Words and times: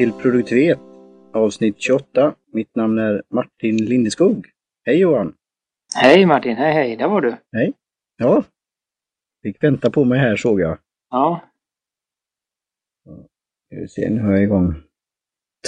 Till 0.00 0.12
Produktivitet 0.12 0.78
avsnitt 1.32 1.74
28. 1.78 2.34
Mitt 2.52 2.74
namn 2.74 2.98
är 2.98 3.22
Martin 3.30 3.76
Lindeskog. 3.76 4.46
Hej 4.84 4.98
Johan! 4.98 5.34
Hej 5.94 6.26
Martin, 6.26 6.56
hej 6.56 6.72
hej, 6.72 6.96
där 6.96 7.08
var 7.08 7.20
du. 7.20 7.36
Hej! 7.52 7.72
Ja, 8.16 8.44
fick 9.42 9.64
vänta 9.64 9.90
på 9.90 10.04
mig 10.04 10.18
här 10.18 10.36
såg 10.36 10.60
jag. 10.60 10.78
Ja, 11.10 11.40
Ska 13.66 13.76
vi 13.76 13.88
se, 13.88 14.10
nu 14.10 14.22
har 14.22 14.32
jag 14.32 14.42
igång 14.42 14.74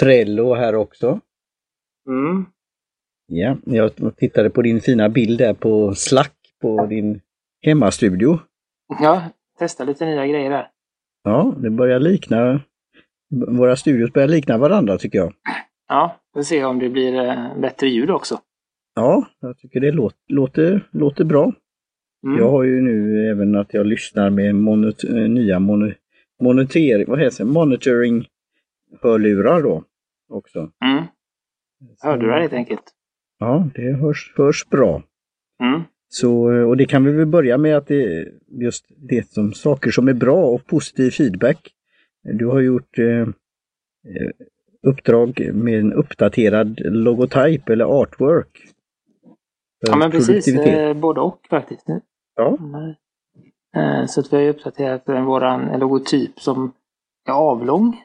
Trello 0.00 0.54
här 0.54 0.74
också. 0.74 1.20
mm. 2.08 2.46
Ja, 3.26 3.56
jag 3.64 4.16
tittade 4.16 4.50
på 4.50 4.62
din 4.62 4.80
fina 4.80 5.08
bild 5.08 5.38
där 5.38 5.54
på 5.54 5.94
Slack 5.94 6.36
på 6.60 6.86
din 6.86 7.20
hemmastudio. 7.62 8.38
ja 9.00 9.30
testa 9.58 9.84
lite 9.84 10.06
nya 10.06 10.26
grejer 10.26 10.50
där. 10.50 10.70
Ja, 11.22 11.54
det 11.58 11.70
börjar 11.70 12.00
likna, 12.00 12.60
våra 13.32 13.76
studios 13.76 14.12
börjar 14.12 14.28
likna 14.28 14.58
varandra 14.58 14.98
tycker 14.98 15.18
jag. 15.18 15.32
Ja, 15.88 16.16
får 16.34 16.42
se 16.42 16.64
om 16.64 16.78
det 16.78 16.88
blir 16.88 17.14
eh, 17.14 17.60
bättre 17.60 17.88
ljud 17.88 18.10
också. 18.10 18.40
Ja, 18.94 19.26
jag 19.40 19.58
tycker 19.58 19.80
det 19.80 19.92
låter, 19.92 20.18
låter, 20.28 20.88
låter 20.90 21.24
bra. 21.24 21.52
Mm. 22.26 22.38
Jag 22.38 22.50
har 22.50 22.62
ju 22.62 22.80
nu 22.80 23.26
även 23.30 23.56
att 23.56 23.74
jag 23.74 23.86
lyssnar 23.86 24.30
med 24.30 24.54
monit 24.54 25.04
eh, 25.04 25.14
nya 25.14 25.58
mon 25.58 25.94
monitering, 26.42 27.08
vad 27.08 27.20
heter 27.20 27.44
det, 27.44 27.50
monitoring-hörlurar 27.50 29.62
då 29.62 29.84
också. 30.28 30.70
Mm. 30.84 31.04
Det 32.20 32.40
helt 32.40 32.52
enkelt? 32.52 32.82
Ja, 33.38 33.68
det 33.74 33.92
hörs, 33.92 34.32
hörs 34.36 34.68
bra. 34.68 35.02
Mm. 35.62 35.82
Så, 36.08 36.52
eh, 36.52 36.68
och 36.68 36.76
det 36.76 36.84
kan 36.84 37.04
vi 37.04 37.12
väl 37.12 37.26
börja 37.26 37.58
med 37.58 37.76
att 37.76 37.86
det 37.86 38.28
just 38.48 38.86
det 38.96 39.30
som 39.30 39.52
saker 39.52 39.90
som 39.90 40.08
är 40.08 40.14
bra 40.14 40.44
och 40.44 40.66
positiv 40.66 41.10
feedback. 41.10 41.72
Du 42.22 42.46
har 42.46 42.60
gjort 42.60 42.98
eh, 42.98 43.20
eh, 43.20 44.30
uppdrag 44.82 45.50
med 45.54 45.80
en 45.80 45.92
uppdaterad 45.92 46.80
logotyp 46.80 47.68
eller 47.68 47.84
artwork. 47.84 48.58
Ja 49.88 49.96
men 49.96 50.10
precis, 50.10 50.48
eh, 50.48 50.94
både 50.96 51.20
och 51.20 51.46
faktiskt. 51.50 51.86
Ja, 52.36 52.58
Eh, 53.76 54.06
Så 54.06 54.20
att 54.20 54.32
vi 54.32 54.36
har 54.36 54.48
uppdaterat 54.48 55.08
våran 55.08 55.78
logotyp 55.78 56.40
som 56.40 56.72
är 57.28 57.32
avlång 57.32 58.02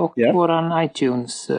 och 0.00 0.12
Ja. 0.14 0.32
våran 0.32 0.84
iTunes 0.84 1.50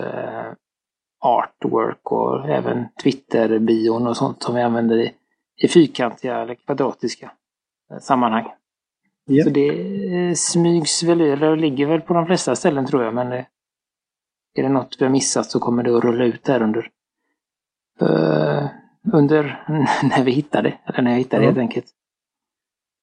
artwork 1.26 2.12
och 2.12 2.50
även 2.50 2.86
Twitter-bion 3.04 4.08
och 4.08 4.18
sånt 4.18 4.44
som 4.44 4.56
vi 4.56 4.62
använder 4.62 4.98
i, 4.98 5.14
i 5.64 5.68
fyrkantiga 5.68 6.38
eller 6.42 6.56
kvadratiska 6.56 7.32
sammanhang. 8.02 8.46
Ja. 9.32 9.44
Så 9.44 9.50
det 9.50 9.70
eh, 9.70 10.34
smygs 10.34 11.04
väl, 11.04 11.22
eller 11.22 11.56
ligger 11.56 11.86
väl 11.88 12.02
på 12.02 12.14
de 12.14 12.26
flesta 12.26 12.56
ställen 12.56 12.86
tror 12.86 13.04
jag, 13.04 13.14
men 13.14 13.32
eh, 13.32 13.46
är 14.56 14.64
det 14.64 14.70
något 14.70 14.96
vi 15.00 15.06
har 15.06 15.12
missat 15.12 15.52
så 15.52 15.60
kommer 15.60 15.84
det 15.84 15.98
att 15.98 16.04
rulla 16.04 16.26
ut 16.26 16.44
där 16.44 16.62
under 16.62 16.90
eh, 18.02 18.68
under 19.14 19.64
när 20.04 20.24
vi 20.24 20.32
hittar 20.32 20.64
det, 20.64 20.74
eller 20.86 21.02
när 21.02 21.12
jag 21.12 21.18
hittar 21.18 21.40
det 21.40 21.46
helt 21.46 21.58
enkelt. 21.58 21.86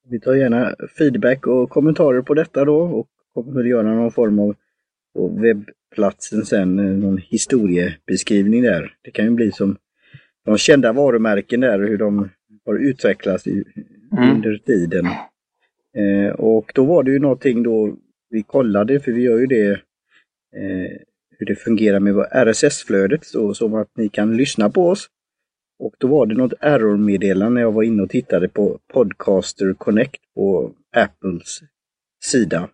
Vi 0.09 0.19
tar 0.19 0.33
gärna 0.33 0.75
feedback 0.97 1.47
och 1.47 1.69
kommentarer 1.69 2.21
på 2.21 2.33
detta 2.33 2.65
då 2.65 2.79
och 2.79 3.07
kommer 3.33 3.53
väl 3.53 3.67
göra 3.67 3.93
någon 3.93 4.11
form 4.11 4.39
av 4.39 4.55
på 5.15 5.27
webbplatsen 5.27 6.45
sen, 6.45 6.99
någon 6.99 7.17
historiebeskrivning 7.17 8.61
där. 8.61 8.93
Det 9.01 9.11
kan 9.11 9.25
ju 9.25 9.31
bli 9.31 9.51
som 9.51 9.77
de 10.45 10.57
kända 10.57 10.93
varumärken 10.93 11.59
där, 11.59 11.79
hur 11.79 11.97
de 11.97 12.29
har 12.65 12.75
utvecklats 12.75 13.47
i, 13.47 13.63
Mm. 14.11 14.35
under 14.35 14.57
tiden. 14.57 15.05
Eh, 15.97 16.31
och 16.35 16.71
då 16.75 16.85
var 16.85 17.03
det 17.03 17.11
ju 17.11 17.19
någonting 17.19 17.63
då 17.63 17.95
vi 18.29 18.43
kollade, 18.43 18.99
för 18.99 19.11
vi 19.11 19.21
gör 19.21 19.39
ju 19.39 19.45
det, 19.45 19.69
eh, 20.55 20.91
hur 21.37 21.45
det 21.45 21.55
fungerar 21.55 21.99
med 21.99 22.15
RSS-flödet, 22.31 23.25
så 23.25 23.53
som 23.53 23.73
att 23.73 23.89
ni 23.97 24.09
kan 24.09 24.37
lyssna 24.37 24.69
på 24.69 24.89
oss. 24.89 25.07
Och 25.79 25.95
då 25.97 26.07
var 26.07 26.25
det 26.25 26.35
något 26.35 26.53
error-meddelande 26.59 27.53
när 27.53 27.61
jag 27.61 27.71
var 27.71 27.83
inne 27.83 28.03
och 28.03 28.09
tittade 28.09 28.49
på 28.49 28.79
Podcaster 28.93 29.73
Connect 29.73 30.21
på 30.35 30.71
Apples 30.95 31.59
sida. 32.25 32.69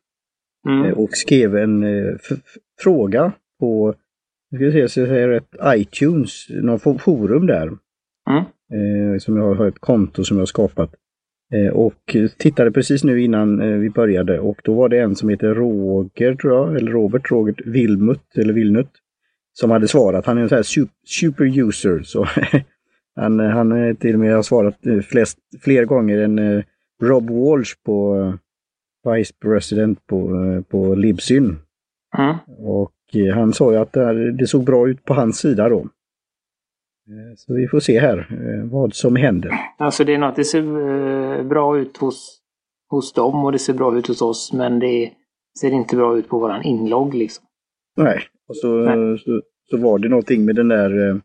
Mm. 0.68 0.86
Eh, 0.86 0.92
och 0.98 1.10
skrev 1.12 1.58
en 1.58 1.84
eh, 1.84 2.16
fråga 2.82 3.32
på, 3.60 3.96
nu 4.52 4.58
ska 4.58 4.66
vi 4.66 4.72
se 4.72 4.90
så 4.90 5.00
jag 5.00 5.10
säger 5.10 5.28
rätt, 5.28 5.56
iTunes, 5.76 6.48
någon 6.50 6.80
fo- 6.80 6.98
forum 6.98 7.48
där. 7.48 7.68
Mm. 8.30 8.44
Eh, 9.14 9.20
som 9.20 9.38
jag 9.38 9.54
har 9.54 9.68
ett 9.68 9.80
konto 9.80 10.24
som 10.24 10.38
jag 10.38 10.42
har 10.42 10.46
skapat. 10.46 10.96
Eh, 11.54 11.74
och 11.74 12.16
tittade 12.38 12.72
precis 12.72 13.04
nu 13.04 13.22
innan 13.22 13.62
eh, 13.62 13.78
vi 13.78 13.90
började 13.90 14.40
och 14.40 14.62
då 14.64 14.74
var 14.74 14.90
det 14.90 15.00
en 15.00 15.16
som 15.16 15.30
heter 15.30 15.56
Roger, 15.56 16.36
tror 16.36 16.54
jag, 16.54 16.76
eller 16.76 16.92
Robert, 16.92 17.32
Roger 17.32 17.56
Wilmut, 17.66 18.38
eller 18.38 18.54
Wilnut, 18.54 18.90
som 19.54 19.72
hade 19.72 19.88
svarat. 19.88 20.26
Han 20.26 20.38
är 20.38 20.42
en 20.42 20.50
sån 20.50 20.56
här 20.56 20.64
su- 20.64 20.90
super 21.06 21.60
user, 21.60 22.02
så 22.04 22.28
han, 23.16 23.40
han 23.40 23.96
till 23.96 24.14
och 24.14 24.20
med 24.20 24.36
har 24.36 24.44
svarat 24.44 24.86
eh, 24.86 25.00
flest, 25.00 25.38
fler 25.62 25.86
gånger 25.86 26.18
än 26.18 26.64
Rob 27.04 27.30
Walsh 27.30 27.74
på 27.86 28.34
Vice 29.14 29.34
President 29.42 30.08
på, 30.08 30.30
på 30.70 30.96
Libsyn. 30.96 31.58
Mm. 32.18 32.36
Och 32.58 32.94
han 33.34 33.54
sa 33.54 33.72
ju 33.72 33.78
att 33.78 33.94
det, 33.94 34.06
här, 34.06 34.14
det 34.14 34.48
såg 34.48 34.64
bra 34.64 34.90
ut 34.90 35.06
på 35.06 35.14
hans 35.14 35.38
sida 35.38 35.70
då. 35.70 35.88
Eh, 37.10 37.36
Så 37.36 37.54
vi 37.54 37.68
får 37.68 37.80
se 37.80 38.00
här 38.00 38.18
eh, 38.18 38.72
vad 38.72 38.94
som 38.94 39.16
händer. 39.16 39.52
Alltså 39.78 40.04
det 40.04 40.14
är 40.14 40.18
något, 40.18 40.36
det 40.36 40.44
ser 40.46 40.60
eh, 41.40 41.44
bra 41.44 41.78
ut 41.80 41.98
hos, 41.98 42.40
hos 42.90 43.14
dem 43.14 43.46
och 43.46 43.52
det 43.52 43.60
ser 43.60 43.74
bra 43.74 43.98
ut 43.98 44.08
hos 44.08 44.22
oss 44.22 44.54
men 44.54 44.80
det 44.80 45.12
ser 45.60 45.72
inte 45.72 45.96
bra 45.96 46.18
ut 46.18 46.30
på 46.30 46.40
våran 46.40 46.64
inlogg 46.64 47.14
liksom. 47.14 47.46
Nej, 47.98 48.20
och 48.48 48.58
så, 48.58 48.68
Nej. 48.68 49.18
så, 49.20 49.42
så 49.70 49.78
var 49.78 50.00
det 50.00 50.10
någonting 50.10 50.46
med 50.46 50.56
den 50.56 50.68
där 50.68 51.22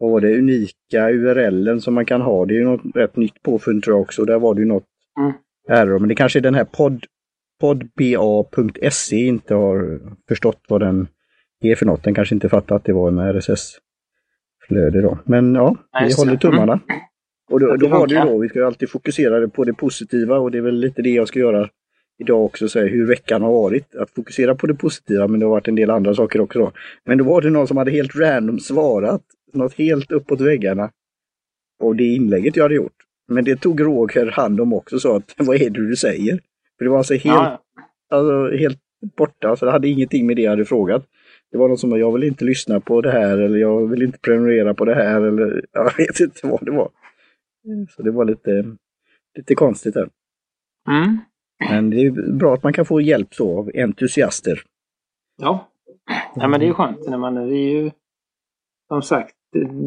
vad 0.00 0.10
var 0.10 0.20
det, 0.20 0.38
unika 0.38 1.10
URLen 1.10 1.80
som 1.80 1.94
man 1.94 2.04
kan 2.04 2.20
ha. 2.20 2.44
Det 2.46 2.54
är 2.54 2.58
ju 2.58 2.64
något 2.64 2.96
rätt 2.96 3.16
nytt 3.16 3.42
påfund 3.42 3.82
tror 3.82 3.96
jag 3.96 4.02
också. 4.02 4.24
Där 4.24 4.38
var 4.38 4.54
det 4.54 4.60
ju 4.60 4.66
något 4.66 4.84
Mm. 5.20 5.32
error. 5.68 5.98
Men 5.98 6.08
det 6.08 6.14
kanske 6.14 6.38
är 6.38 6.40
den 6.40 6.54
här 6.54 6.64
pod, 6.64 7.04
podba.se 7.60 9.16
inte 9.16 9.54
har 9.54 10.00
förstått 10.28 10.60
vad 10.68 10.80
den 10.80 11.08
är 11.60 11.74
för 11.74 11.86
något. 11.86 12.02
Den 12.04 12.14
kanske 12.14 12.34
inte 12.34 12.48
fattat 12.48 12.72
att 12.72 12.84
det 12.84 12.92
var 12.92 13.08
en 13.08 13.18
RSS-flöde 14.68 15.02
då. 15.02 15.18
Men 15.24 15.54
ja, 15.54 15.76
vi 16.00 16.04
just 16.04 16.18
håller 16.18 16.36
tummarna. 16.36 16.80
Och 17.50 17.60
då, 17.60 17.76
då 17.76 17.88
var 17.88 18.06
det 18.06 18.14
ju 18.14 18.20
då, 18.20 18.38
vi 18.38 18.48
ska 18.48 18.58
ju 18.58 18.66
alltid 18.66 18.90
fokusera 18.90 19.48
på 19.48 19.64
det 19.64 19.74
positiva 19.74 20.38
och 20.38 20.50
det 20.50 20.58
är 20.58 20.62
väl 20.62 20.74
lite 20.74 21.02
det 21.02 21.10
jag 21.10 21.28
ska 21.28 21.38
göra 21.38 21.68
idag 22.18 22.44
också, 22.44 22.68
säga 22.68 22.86
hur 22.86 23.06
veckan 23.06 23.42
har 23.42 23.52
varit. 23.52 23.94
Att 23.94 24.10
fokusera 24.10 24.54
på 24.54 24.66
det 24.66 24.74
positiva, 24.74 25.28
men 25.28 25.40
det 25.40 25.46
har 25.46 25.50
varit 25.50 25.68
en 25.68 25.74
del 25.74 25.90
andra 25.90 26.14
saker 26.14 26.40
också 26.40 26.58
då. 26.58 26.72
Men 27.04 27.18
då 27.18 27.24
var 27.24 27.42
det 27.42 27.50
någon 27.50 27.66
som 27.66 27.76
hade 27.76 27.90
helt 27.90 28.16
random 28.16 28.58
svarat, 28.58 29.22
något 29.52 29.74
helt 29.74 30.12
uppåt 30.12 30.40
väggarna. 30.40 30.90
Och 31.82 31.96
det 31.96 32.04
inlägget 32.04 32.56
jag 32.56 32.64
hade 32.64 32.74
gjort. 32.74 32.96
Men 33.28 33.44
det 33.44 33.56
tog 33.56 33.80
Roger 33.80 34.26
hand 34.26 34.60
om 34.60 34.72
också 34.72 34.96
och 34.96 35.02
sa 35.02 35.16
att 35.16 35.34
vad 35.36 35.56
är 35.56 35.70
det 35.70 35.88
du 35.88 35.96
säger? 35.96 36.40
För 36.78 36.84
det 36.84 36.90
var 36.90 36.98
alltså 36.98 37.14
helt, 37.14 37.24
Ja, 37.24 37.60
alltså, 38.10 38.56
helt 38.56 38.78
borta, 39.16 39.56
så 39.56 39.64
det 39.64 39.70
hade 39.70 39.88
ingenting 39.88 40.26
med 40.26 40.36
det 40.36 40.42
jag 40.42 40.50
hade 40.50 40.64
frågat. 40.64 41.06
Det 41.50 41.58
var 41.58 41.68
något 41.68 41.80
som 41.80 41.98
jag 41.98 42.12
vill 42.12 42.22
inte 42.24 42.44
lyssna 42.44 42.80
på 42.80 43.00
det 43.00 43.10
här 43.10 43.38
eller 43.38 43.58
jag 43.58 43.86
vill 43.86 44.02
inte 44.02 44.18
prenumerera 44.18 44.74
på 44.74 44.84
det 44.84 44.94
här 44.94 45.20
eller 45.20 45.64
jag 45.72 45.96
vet 45.96 46.20
inte 46.20 46.46
vad 46.46 46.64
det 46.64 46.70
var. 46.70 46.90
Så 47.96 48.02
det 48.02 48.10
var 48.10 48.24
lite, 48.24 48.76
lite 49.38 49.54
konstigt 49.54 49.94
där. 49.94 50.08
mm. 50.88 51.18
Men 51.70 51.90
det 51.90 51.96
är 52.06 52.32
bra 52.32 52.54
att 52.54 52.62
man 52.62 52.72
kan 52.72 52.84
få 52.86 53.00
hjälp 53.00 53.34
så 53.34 53.58
av 53.58 53.70
entusiaster. 53.74 54.62
ja. 55.36 55.68
ja 56.34 56.48
men 56.48 56.60
det 56.60 56.66
är 56.66 56.68
ju 56.68 56.74
skönt 56.74 57.08
när 57.08 57.18
man, 57.18 57.48
vi 57.48 57.66
är 57.66 57.82
ju 57.82 57.90
som 58.88 59.02
sagt 59.02 59.34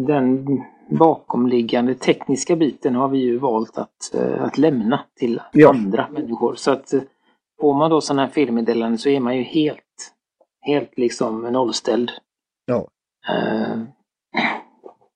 den 0.08 0.48
bakomliggande 0.90 1.96
tekniska 1.96 2.56
biten 2.56 2.96
har 2.96 3.08
vi 3.10 3.18
ju 3.18 3.38
valt 3.38 3.78
att, 3.78 4.14
eh, 4.16 4.44
att 4.44 4.58
lämna 4.58 5.00
till 5.20 5.42
Ja. 5.54 5.70
andra 5.70 6.08
människor. 6.12 6.56
Så 6.56 6.72
att 6.72 6.94
eh, 6.94 7.02
får 7.62 7.74
man 7.74 7.90
då 7.92 8.02
sådana 8.02 8.22
här 8.26 8.30
felmeddelanden 8.32 8.98
så 8.98 9.10
är 9.10 9.20
man 9.20 9.38
ju 9.38 9.44
helt, 9.44 10.14
helt 10.62 10.98
liksom 10.98 11.42
nollställd. 11.42 12.12
Ja. 12.66 12.88
Eh, 13.30 13.78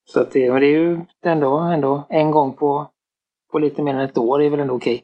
Så 0.06 0.20
att 0.20 0.32
det, 0.32 0.52
men 0.52 0.62
det 0.62 0.68
är 0.68 0.80
ju 0.80 1.00
ändå, 1.26 1.58
ändå 1.58 2.08
en 2.10 2.32
gång 2.32 2.54
på, 2.54 2.88
på 3.52 3.60
lite 3.60 3.84
mer 3.84 3.94
än 3.94 4.00
ett 4.00 4.18
år 4.18 4.42
är 4.42 4.50
väl 4.50 4.60
ändå 4.60 4.74
okej. 4.74 5.04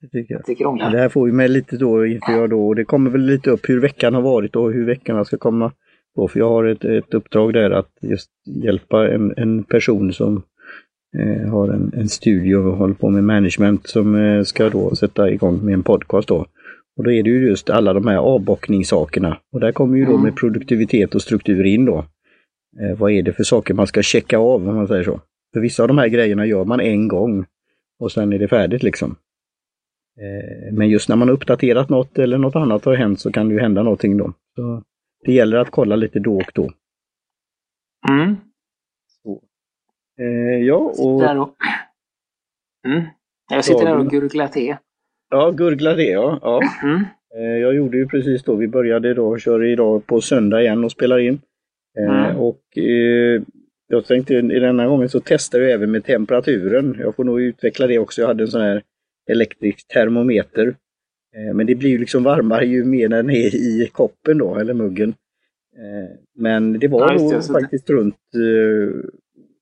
Det 0.00 0.08
tycker 0.08 0.34
jag. 0.34 0.38
Jag 0.40 0.46
tycker 0.46 0.66
om 0.66 0.78
det. 0.78 0.90
det 0.90 0.98
här 0.98 1.08
får 1.08 1.26
vi 1.26 1.32
med 1.32 1.50
lite 1.50 1.76
då 1.76 2.06
inför 2.06 2.32
jag 2.32 2.50
då 2.50 2.66
och 2.68 2.76
det 2.76 2.84
kommer 2.84 3.10
väl 3.10 3.20
lite 3.20 3.50
upp 3.50 3.68
hur 3.68 3.80
veckan 3.80 4.14
har 4.14 4.22
varit 4.22 4.56
och 4.56 4.72
hur 4.72 4.86
veckorna 4.86 5.24
ska 5.24 5.38
komma. 5.38 5.72
Då, 6.16 6.28
för 6.28 6.38
jag 6.38 6.48
har 6.48 6.64
ett, 6.64 6.84
ett 6.84 7.14
uppdrag 7.14 7.52
där 7.52 7.70
att 7.70 7.90
just 8.02 8.30
hjälpa 8.64 9.08
en, 9.08 9.34
en 9.36 9.64
person 9.64 10.12
som 10.12 10.42
eh, 11.18 11.50
har 11.50 11.68
en, 11.68 11.92
en 11.96 12.08
studio 12.08 12.56
och 12.56 12.76
håller 12.76 12.94
på 12.94 13.10
med 13.10 13.24
management 13.24 13.88
som 13.88 14.14
eh, 14.14 14.42
ska 14.42 14.68
då 14.70 14.94
sätta 14.96 15.30
igång 15.30 15.64
med 15.64 15.74
en 15.74 15.82
podcast 15.82 16.28
då. 16.28 16.46
Och 16.96 17.04
då 17.04 17.12
är 17.12 17.22
det 17.22 17.30
ju 17.30 17.48
just 17.48 17.70
alla 17.70 17.92
de 17.92 18.06
här 18.06 18.16
avbockningssakerna. 18.16 19.38
Och 19.52 19.60
där 19.60 19.72
kommer 19.72 19.96
ju 19.96 20.04
då 20.04 20.10
Mm. 20.10 20.22
med 20.22 20.36
produktivitet 20.36 21.14
och 21.14 21.22
struktur 21.22 21.64
in 21.66 21.84
då. 21.84 21.98
Eh, 22.80 22.98
vad 22.98 23.12
är 23.12 23.22
det 23.22 23.32
för 23.32 23.42
saker 23.44 23.74
man 23.74 23.86
ska 23.86 24.02
checka 24.02 24.38
av 24.38 24.68
om 24.68 24.76
man 24.76 24.88
säger 24.88 25.04
så. 25.04 25.20
För 25.52 25.60
vissa 25.60 25.82
av 25.82 25.88
de 25.88 25.98
här 25.98 26.08
grejerna 26.08 26.46
gör 26.46 26.64
man 26.64 26.80
en 26.80 27.08
gång 27.08 27.46
och 28.00 28.12
sen 28.12 28.32
är 28.32 28.38
det 28.38 28.48
färdigt 28.48 28.82
liksom. 28.82 29.16
Eh, 30.20 30.72
Men 30.74 30.88
just 30.88 31.08
när 31.08 31.16
man 31.16 31.28
har 31.28 31.34
uppdaterat 31.34 31.88
något 31.88 32.18
eller 32.18 32.38
något 32.38 32.56
annat 32.56 32.84
har 32.84 32.94
hänt 32.94 33.20
så 33.20 33.32
kan 33.32 33.48
det 33.48 33.54
ju 33.54 33.60
hända 33.60 33.82
någonting 33.82 34.16
då. 34.16 34.32
Så 34.54 34.82
det 35.24 35.32
gäller 35.32 35.56
att 35.56 35.70
kolla 35.70 35.96
lite 35.96 36.18
då 36.18 36.36
och 36.36 36.50
då. 36.54 36.70
Mm. 38.10 38.36
Så. 39.22 39.42
Eh, 40.20 40.66
ja, 40.66 40.76
och... 40.98 41.20
Där 41.20 41.38
och... 41.38 41.54
Mm. 42.86 43.02
Jag 43.50 43.64
sitter 43.64 43.86
här 43.86 43.98
och 43.98 44.10
gurglar 44.10 44.48
te. 44.48 44.76
Ja, 45.30 45.50
gurglar 45.50 45.96
det 45.96 46.10
ja. 46.10 46.38
ja. 46.42 46.60
Mm. 46.82 47.04
Eh, 47.36 47.58
jag 47.58 47.74
gjorde 47.74 47.96
ju 47.96 48.06
precis 48.06 48.42
då, 48.42 48.54
vi 48.56 48.68
började 48.68 49.14
då, 49.14 49.38
kör 49.38 49.64
idag 49.64 50.06
på 50.06 50.20
söndag 50.20 50.62
igen 50.62 50.84
och 50.84 50.92
spelar 50.92 51.18
in. 51.18 51.40
Eh, 51.98 52.04
Mm. 52.04 52.36
Och 52.36 52.78
eh, 52.78 53.42
jag 53.88 54.04
tänkte 54.06 54.34
i 54.34 54.60
denna 54.60 54.86
gången 54.86 55.08
så 55.08 55.20
testar 55.20 55.58
jag 55.58 55.70
även 55.70 55.90
med 55.90 56.04
temperaturen. 56.04 56.96
Jag 57.00 57.16
får 57.16 57.24
nog 57.24 57.40
utveckla 57.40 57.86
det 57.86 57.98
också. 57.98 58.20
Jag 58.20 58.28
hade 58.28 58.42
en 58.44 58.48
sån 58.48 58.60
här 58.60 58.82
elektrisk 59.30 59.88
termometer. 59.88 60.74
Men 61.54 61.66
det 61.66 61.74
blir 61.74 61.90
ju 61.90 61.98
liksom 61.98 62.22
varmare 62.22 62.66
ju 62.66 62.84
mer 62.84 63.08
den 63.08 63.30
är 63.30 63.54
i 63.54 63.88
koppen 63.92 64.38
då, 64.38 64.56
eller 64.56 64.74
muggen. 64.74 65.14
Men 66.34 66.78
det 66.78 66.88
var 66.88 67.12
Ja, 67.12 67.18
nog 67.18 67.44
faktiskt 67.44 67.90
runt, 67.90 68.16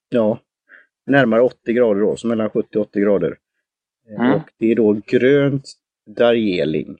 ja, 0.08 0.38
närmare 1.06 1.40
80 1.42 1.72
grader 1.72 2.00
då, 2.00 2.16
så 2.16 2.26
mellan 2.26 2.50
70 2.50 2.78
och 2.78 2.86
80 2.86 3.00
grader. 3.00 3.36
Eh, 4.08 4.20
Mm. 4.20 4.32
Och 4.34 4.50
det 4.58 4.66
är 4.72 4.74
då 4.76 5.00
grönt 5.06 5.72
Darjeeling. 6.06 6.98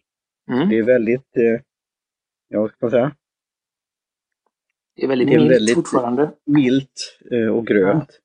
Mm. 0.51 0.69
Det 0.69 0.79
är 0.79 0.83
väldigt, 0.83 1.37
eh, 1.37 1.61
ja 2.49 2.61
vad 2.61 2.71
ska 2.71 2.77
man 2.81 2.91
säga, 2.91 3.17
Det 4.97 5.03
är 5.05 5.09
väldigt 5.09 5.29
det 5.29 5.35
är 5.35 5.39
milt 5.39 5.53
väldigt- 5.53 5.75
fortfarande. 5.75 6.33
milt 6.47 7.19
eh, 7.33 7.49
och 7.49 7.67
grönt. 7.67 8.21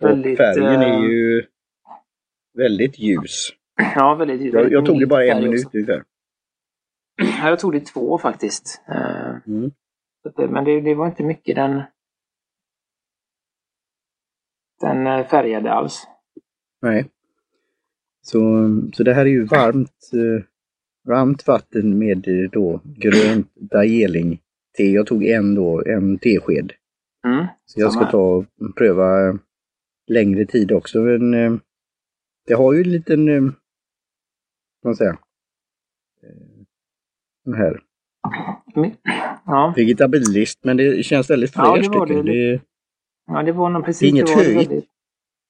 Och 0.00 0.08
Väldigt, 0.08 0.36
färgen 0.38 0.82
är 0.82 1.04
eh, 1.04 1.10
ju 1.10 1.46
väldigt 2.54 2.98
ljus. 2.98 3.48
Ja, 3.94 4.14
väldigt, 4.14 4.40
Jag, 4.42 4.52
väldigt 4.52 4.72
jag 4.72 4.86
tog 4.86 5.00
det 5.00 5.06
bara 5.06 5.24
en 5.26 5.42
minut 5.42 5.74
ungefär. 5.74 6.04
Ja, 7.16 7.48
jag 7.48 7.58
tog 7.58 7.72
det 7.72 7.80
två 7.80 8.18
faktiskt. 8.18 8.82
Eh, 8.88 9.36
Mm. 9.46 9.70
Men 10.50 10.64
det, 10.64 10.80
det 10.80 10.94
var 10.94 11.06
inte 11.06 11.22
mycket 11.22 11.56
den 11.56 11.82
den 14.80 15.24
färgade 15.24 15.72
alls. 15.72 16.06
Nej. 16.82 17.10
Så, 18.26 18.40
så 18.92 19.02
det 19.02 19.14
här 19.14 19.26
är 19.26 19.30
ju 19.30 19.44
varmt, 19.44 20.10
eh, 20.12 20.44
varmt 21.08 21.46
vatten 21.46 21.98
med 21.98 22.28
eh, 22.28 22.50
då 22.50 22.80
grönt 22.84 23.54
Darjeeling 23.54 24.40
te. 24.76 24.90
Jag 24.90 25.06
tog 25.06 25.24
en 25.24 25.54
då, 25.54 25.82
en 25.86 26.18
tesked. 26.18 26.72
Mm. 27.26 27.46
Så 27.64 27.80
jag 27.80 27.92
ska 27.92 28.04
här. 28.04 28.10
ta 28.10 28.18
och 28.18 28.44
pröva 28.76 29.38
längre 30.06 30.46
tid 30.46 30.72
också. 30.72 31.00
Men 31.00 31.34
eh, 31.34 31.56
det 32.46 32.54
har 32.54 32.72
ju 32.72 32.82
en 32.82 32.90
liten, 32.90 33.44
vad 33.46 33.54
man 34.84 34.96
säga, 34.96 35.18
den 37.44 37.54
här 37.54 37.80
Mi- 38.74 38.96
Ja, 39.46 39.72
vegetabiliskt, 39.76 40.64
men 40.64 40.76
det 40.76 41.04
känns 41.04 41.30
väldigt 41.30 41.52
Ja, 41.56 41.76
det 41.76 41.82
fräscht 41.82 41.94
var 41.94 42.06
det. 42.06 42.22
Det, 42.22 42.60
ja, 43.26 43.42
det 43.42 43.52
var 43.52 43.70
nog 43.70 43.84
precis... 43.84 44.10
Inget 44.10 44.26
det 44.26 44.34
var 44.34 44.42
höjt. 44.42 44.84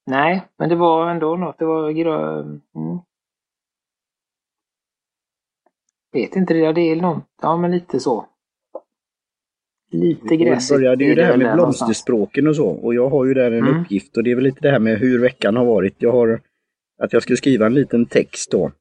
Nej, 0.07 0.43
men 0.59 0.69
det 0.69 0.77
var 0.77 1.11
ändå 1.11 1.37
något. 1.37 1.59
Det 1.59 1.65
var 1.65 1.91
grö... 1.91 2.41
Mm. 2.41 2.99
Vet 6.13 6.37
inte, 6.37 6.55
det 6.55 6.73
det 6.73 6.81
är 6.81 6.97
något. 6.97 7.25
Ja, 7.43 7.57
men 7.57 7.71
lite 7.71 8.01
så. 8.01 8.27
Lite 9.91 10.37
gräsigt. 10.37 10.79
började 10.79 11.05
ju 11.05 11.15
det 11.15 11.25
här 11.25 11.37
med 11.37 11.55
blomsterspråken 11.55 12.47
och 12.49 12.57
så. 12.57 12.69
Och 12.69 12.95
jag 12.95 13.09
har 13.09 13.25
ju 13.25 13.35
där 13.35 13.51
en 13.51 13.67
Mm. 13.69 13.81
uppgift 13.81 14.17
och 14.17 14.25
det 14.25 14.31
är 14.31 14.35
väl 14.35 14.45
lite 14.45 14.61
det 14.61 14.71
här 14.71 14.79
med 14.79 14.99
hur 14.99 15.19
veckan 15.21 15.57
har 15.57 15.65
varit. 15.65 15.95
Jag 15.99 16.13
har 16.13 16.41
att 16.99 17.13
jag 17.13 17.23
skulle 17.23 17.37
skriva 17.37 17.67
en 17.67 17.75
liten 17.75 18.07
text 18.07 18.51
då. 18.51 18.73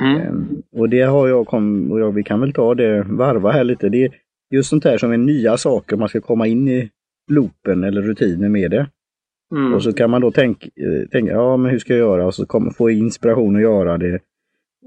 Mm. 0.00 0.16
Ehm, 0.20 0.62
Och 0.72 0.88
det 0.88 1.02
har 1.02 1.28
jag 1.28 1.46
kom, 1.46 1.92
och 1.92 2.00
jag, 2.00 2.12
vi 2.12 2.22
kan 2.24 2.40
väl 2.40 2.52
ta 2.52 2.74
det, 2.74 3.02
varva 3.02 3.50
här 3.50 3.64
lite. 3.64 3.88
Det 3.88 4.04
är 4.04 4.14
just 4.50 4.70
sånt 4.70 4.84
här 4.84 4.98
som 4.98 5.12
är 5.12 5.16
nya 5.16 5.56
saker, 5.56 5.96
man 5.96 6.08
ska 6.08 6.20
komma 6.20 6.46
in 6.46 6.68
i 6.68 6.90
loopen 7.30 7.84
eller 7.84 8.02
rutinen 8.02 8.52
med 8.52 8.70
det. 8.70 8.90
Mm. 9.56 9.74
Och 9.74 9.82
så 9.82 9.92
kan 9.92 10.10
man 10.10 10.20
då 10.20 10.30
tänka, 10.30 10.66
eh, 10.66 11.08
tänka, 11.08 11.32
ja 11.32 11.56
men 11.56 11.70
hur 11.70 11.78
ska 11.78 11.92
jag 11.92 11.98
göra? 11.98 12.26
Och 12.26 12.34
så 12.34 12.46
kommer 12.46 12.70
få 12.70 12.90
inspiration 12.90 13.56
att 13.56 13.62
göra 13.62 13.98
det. 13.98 14.20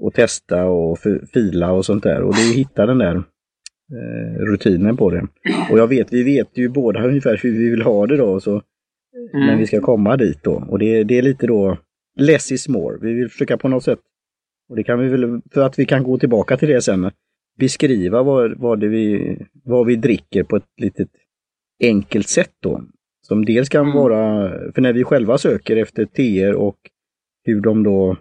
Och 0.00 0.14
testa 0.14 0.64
och 0.64 0.98
fila 1.32 1.72
och 1.72 1.84
sånt 1.84 2.02
där. 2.02 2.22
Och 2.22 2.34
det 2.34 2.40
är 2.40 2.54
hitta 2.54 2.86
den 2.86 2.98
där 2.98 3.16
eh, 3.16 4.44
rutinen 4.44 4.96
på 4.96 5.10
det. 5.10 5.26
Och 5.70 5.78
jag 5.78 5.86
vet, 5.86 6.12
vi 6.12 6.22
vet 6.22 6.58
ju 6.58 6.68
båda 6.68 7.06
ungefär 7.06 7.40
hur 7.42 7.52
vi 7.52 7.70
vill 7.70 7.82
ha 7.82 8.06
det 8.06 8.16
då. 8.16 8.40
Så, 8.40 8.62
Mm. 9.34 9.46
Men 9.46 9.58
vi 9.58 9.66
ska 9.66 9.80
komma 9.80 10.16
dit 10.16 10.42
då. 10.42 10.64
Och 10.68 10.78
det, 10.78 11.04
det 11.04 11.18
är 11.18 11.22
lite 11.22 11.46
då 11.46 11.78
less 12.18 12.52
is 12.52 12.68
more. 12.68 12.98
Vi 13.00 13.12
vill 13.12 13.28
försöka 13.28 13.58
på 13.58 13.68
något 13.68 13.84
sätt, 13.84 13.98
och 14.68 14.76
det 14.76 14.84
kan 14.84 14.98
vi 14.98 15.08
väl, 15.08 15.40
för 15.50 15.60
att 15.60 15.78
vi 15.78 15.86
kan 15.86 16.02
gå 16.02 16.18
tillbaka 16.18 16.56
till 16.56 16.68
det 16.68 16.82
sen, 16.82 17.10
beskriva 17.58 18.22
vad, 18.22 18.58
vad, 18.58 18.84
vi, 18.84 19.38
vad 19.64 19.86
vi 19.86 19.96
dricker 19.96 20.42
på 20.42 20.56
ett 20.56 20.68
litet 20.76 21.08
enkelt 21.82 22.28
sätt 22.28 22.52
då. 22.60 22.82
Som 23.26 23.44
dels 23.44 23.68
kan 23.68 23.84
Mm. 23.84 23.96
vara, 23.96 24.48
för 24.72 24.80
när 24.80 24.92
vi 24.92 25.04
själva 25.04 25.38
söker 25.38 25.76
efter 25.76 26.04
teer 26.04 26.54
och 26.54 26.76
hur 27.44 27.60
de 27.60 27.82
då 27.82 28.16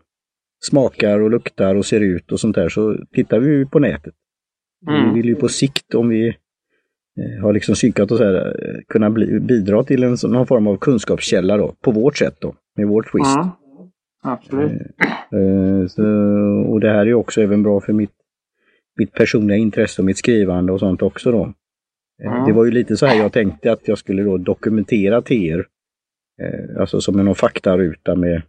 smakar 0.63 1.19
och 1.19 1.31
luktar 1.31 1.75
och 1.75 1.86
ser 1.86 2.00
ut 2.00 2.31
och 2.31 2.39
sånt 2.39 2.56
där 2.56 2.69
så 2.69 2.98
tittar 3.13 3.39
vi 3.39 3.48
ju 3.50 3.65
på 3.65 3.80
nätet. 3.80 4.13
Mm. 4.88 5.10
Vi 5.10 5.15
vill 5.15 5.29
ju 5.29 5.36
på 5.36 5.48
sikt 5.48 5.96
om 5.96 6.10
vi 6.10 6.27
eh, 6.27 7.41
har 7.43 7.53
liksom 7.53 7.75
synkat 7.75 8.12
och 8.12 8.17
så 8.17 8.24
här, 8.24 8.36
eh, 8.36 8.79
kunna 8.88 9.10
bli, 9.10 9.39
bidra 9.39 9.84
till 9.84 10.03
en 10.03 10.17
någon 10.24 10.48
form 10.48 10.67
av 10.67 10.77
kunskapskälla 10.77 11.58
då, 11.58 11.75
på 11.81 11.91
vårt 11.91 12.17
sätt 12.17 12.36
då, 12.39 12.55
med 12.75 12.88
vårt 12.88 13.12
twist. 13.12 13.38
Mm. 13.38 13.50
Absolut. 14.24 14.72
Eh, 15.31 15.88
så, 15.88 16.03
och 16.72 16.79
det 16.79 16.89
här 16.89 17.05
är 17.05 17.13
också 17.13 17.41
även 17.41 17.63
bra 17.63 17.81
för 17.81 17.93
mitt, 17.93 18.13
mitt 18.98 19.13
personliga 19.13 19.58
intresse 19.58 20.01
och 20.01 20.05
mitt 20.05 20.17
skrivande 20.17 20.74
och 20.74 20.79
sånt 20.79 21.01
också 21.01 21.31
då. 21.31 21.53
Mm. 22.25 22.45
Det 22.45 22.53
var 22.53 22.65
ju 22.65 22.71
lite 22.71 22.97
så 22.97 23.05
här 23.05 23.15
jag 23.15 23.33
tänkte 23.33 23.71
att 23.71 23.87
jag 23.87 23.97
skulle 23.97 24.23
då 24.23 24.37
dokumentera 24.37 25.21
teer. 25.21 25.65
Eh, 26.41 26.79
alltså 26.81 27.01
som 27.01 27.19
en 27.19 27.35
faktaruta 27.35 28.15
med 28.15 28.41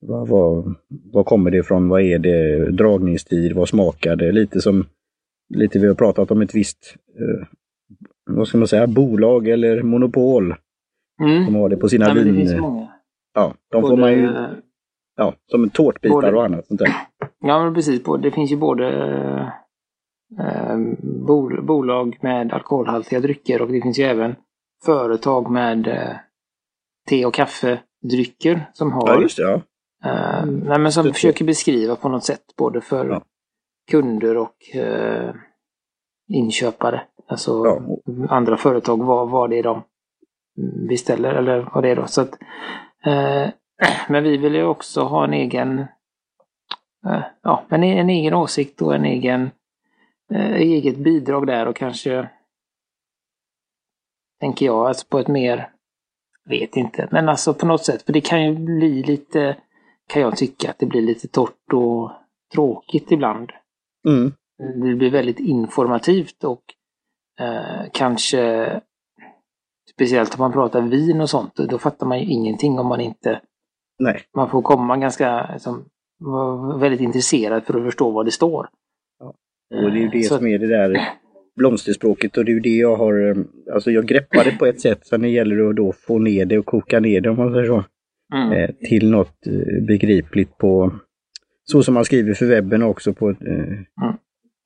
vad, 0.00 0.28
vad, 0.28 0.74
vad 1.12 1.26
kommer 1.26 1.50
det 1.50 1.58
ifrån, 1.58 1.88
vad 1.88 2.00
är 2.02 2.18
det, 2.18 2.70
dragningstid, 2.70 3.52
vad 3.52 3.68
smakar 3.68 4.16
det? 4.16 4.32
Lite 4.32 4.60
som 4.60 4.86
lite 5.54 5.78
vi 5.78 5.86
har 5.86 5.94
pratat 5.94 6.30
om 6.30 6.42
ett 6.42 6.54
visst, 6.54 6.94
eh, 7.20 7.46
vad 8.30 8.48
ska 8.48 8.58
man 8.58 8.68
säga, 8.68 8.86
bolag 8.86 9.48
eller 9.48 9.82
monopol 9.82 10.54
Mm. 11.22 11.44
som 11.44 11.54
har 11.54 11.68
det 11.68 11.76
på 11.76 11.88
sina 11.88 12.08
Ja, 12.08 12.14
vin. 12.14 12.48
Ja, 13.34 13.54
de 13.70 13.82
får 13.82 13.88
Både- 13.88 14.00
man 14.00 14.12
ju, 14.12 14.32
ja, 15.16 15.34
som 15.46 15.70
tårtbitar 15.70 16.14
både- 16.14 16.32
och 16.36 16.44
annat 16.44 16.66
sånt 16.66 16.80
där. 16.80 16.88
Ja, 17.40 17.64
men 17.64 17.74
precis. 17.74 18.04
Både- 18.04 18.22
Det 18.22 18.30
finns 18.30 18.52
ju 18.52 18.56
både 18.56 18.88
eh, 18.88 19.48
bol, 21.26 21.62
bolag 21.62 22.18
med 22.20 22.52
alkoholhaltiga 22.52 23.20
drycker 23.20 23.62
och 23.62 23.68
det 23.72 23.80
finns 23.80 23.98
ju 23.98 24.04
även 24.04 24.34
företag 24.84 25.50
med 25.50 25.86
eh, 25.88 26.16
te 27.08 27.26
och 27.26 27.34
kaffedrycker 27.34 28.70
som 28.72 28.92
har 28.92 29.08
Ja, 29.08 29.20
just 29.20 29.36
det. 29.36 29.42
Ja. 29.42 29.54
eh, 30.10 30.46
nej, 30.46 30.78
men 30.78 30.92
som 30.92 31.06
Det- 31.06 31.12
försöker 31.12 31.44
beskriva 31.44 31.96
på 31.96 32.08
något 32.08 32.24
sätt 32.24 32.42
både 32.58 32.80
för 32.80 33.06
Ja. 33.08 33.22
kunder 33.90 34.36
och 34.36 34.76
eh, 34.76 35.34
inköpare. 36.28 37.00
Alltså 37.28 37.62
Ja. 37.66 37.80
andra 38.28 38.56
företag, 38.56 39.04
vad, 39.04 39.30
vad 39.30 39.50
det 39.50 39.58
är 39.58 39.62
de 39.62 39.82
beställer 40.88 41.34
eller 41.34 41.70
vad 41.74 41.84
det 41.84 41.90
är 41.90 41.96
då. 41.96 42.06
Så 42.06 42.20
att, 42.20 42.38
eh, 43.06 43.48
men 44.08 44.24
vi 44.24 44.36
vill 44.36 44.54
ju 44.54 44.64
också 44.64 45.00
ha 45.02 45.24
en 45.24 45.34
egen 45.34 45.78
eh, 47.06 47.22
ja, 47.42 47.62
men 47.68 47.82
en 47.84 48.10
egen 48.10 48.34
åsikt 48.34 48.82
och 48.82 48.94
en 48.94 49.04
egen 49.04 49.50
eget 50.34 50.96
bidrag 50.96 51.46
där 51.46 51.68
och 51.68 51.76
kanske 51.76 52.28
tänker 54.40 54.66
jag 54.66 54.86
alltså 54.86 55.06
på 55.06 55.18
ett 55.18 55.28
mer 55.28 55.70
vet 56.44 56.76
inte, 56.76 57.08
men 57.10 57.28
alltså 57.28 57.54
på 57.54 57.66
något 57.66 57.84
sätt, 57.84 58.02
för 58.02 58.12
det 58.12 58.20
kan 58.20 58.44
ju 58.44 58.54
bli 58.54 59.02
lite 59.02 59.56
kan 60.06 60.22
jag 60.22 60.36
tycka 60.36 60.70
att 60.70 60.78
det 60.78 60.86
blir 60.86 61.02
lite 61.02 61.28
torrt 61.28 61.72
och 61.72 62.12
tråkigt 62.54 63.12
ibland. 63.12 63.52
Mm. 64.08 64.32
Det 64.58 64.94
blir 64.94 65.10
väldigt 65.10 65.40
informativt 65.40 66.44
och 66.44 66.62
eh, 67.40 67.90
kanske 67.92 68.80
speciellt 69.94 70.34
om 70.34 70.40
man 70.40 70.52
pratar 70.52 70.80
vin 70.80 71.20
och 71.20 71.30
sånt, 71.30 71.54
då 71.54 71.78
fattar 71.78 72.06
man 72.06 72.20
ju 72.20 72.26
ingenting 72.26 72.78
om 72.78 72.86
man 72.86 73.00
inte 73.00 73.40
Nej. 73.98 74.22
man 74.36 74.50
får 74.50 74.62
komma 74.62 74.96
ganska 74.96 75.50
liksom, 75.52 75.84
väldigt 76.80 77.00
intresserad 77.00 77.64
för 77.64 77.78
att 77.78 77.84
förstå 77.84 78.10
vad 78.10 78.26
det 78.26 78.30
står. 78.30 78.68
Och 79.74 79.90
det 79.92 79.98
är 79.98 80.02
ju 80.02 80.08
det 80.08 80.22
Så- 80.22 80.36
som 80.36 80.46
är 80.46 80.58
det 80.58 80.66
där 80.66 81.00
blomsterspråket 81.56 82.36
och 82.36 82.44
det 82.44 82.50
är 82.50 82.54
ju 82.54 82.60
det 82.60 82.76
jag 82.76 82.96
har, 82.96 83.28
eh, 83.30 83.36
alltså 83.74 83.90
jag 83.90 84.06
greppar 84.06 84.44
det 84.44 84.58
på 84.58 84.66
ett 84.66 84.80
sätt, 84.80 85.06
sen 85.06 85.22
det 85.22 85.28
gäller 85.28 85.56
det 85.56 85.68
att 85.68 85.76
då 85.76 85.92
få 85.92 86.18
ner 86.18 86.44
det 86.46 86.58
och 86.58 86.66
koka 86.66 87.00
ner 87.00 87.20
det 87.20 87.30
om 87.30 87.36
man 87.36 87.52
säger 87.52 87.66
så, 87.66 87.84
Mm. 88.34 88.52
eh, 88.52 88.70
till 88.88 89.10
något 89.10 89.46
eh, 89.46 89.84
begripligt 89.86 90.58
på, 90.58 90.92
så 91.64 91.82
som 91.82 91.94
man 91.94 92.04
skriver 92.04 92.34
för 92.34 92.46
webben 92.46 92.82
också 92.82 93.12
på 93.12 93.30
ett, 93.30 93.42
eh, 93.46 94.12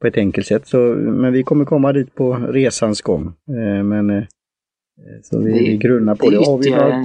på 0.00 0.06
ett 0.06 0.16
enkelt 0.16 0.47
sätt. 0.47 0.66
Så, 0.66 0.76
men 0.97 1.32
vi 1.32 1.42
kommer 1.42 1.64
komma 1.64 1.92
dit 1.92 2.14
på 2.14 2.35
resans 2.35 3.02
gång. 3.02 3.26
Eh, 3.26 3.82
men 3.85 4.11
eh, 4.11 4.23
så 5.23 5.38
vi, 5.38 5.52
Det- 5.52 5.59
vi 5.59 5.76
grunnar 5.76 6.14
på 6.14 6.30
det 6.30 6.37
det. 6.38 6.44
Har 6.47 6.59
vi 6.59 6.71
några, 6.71 7.04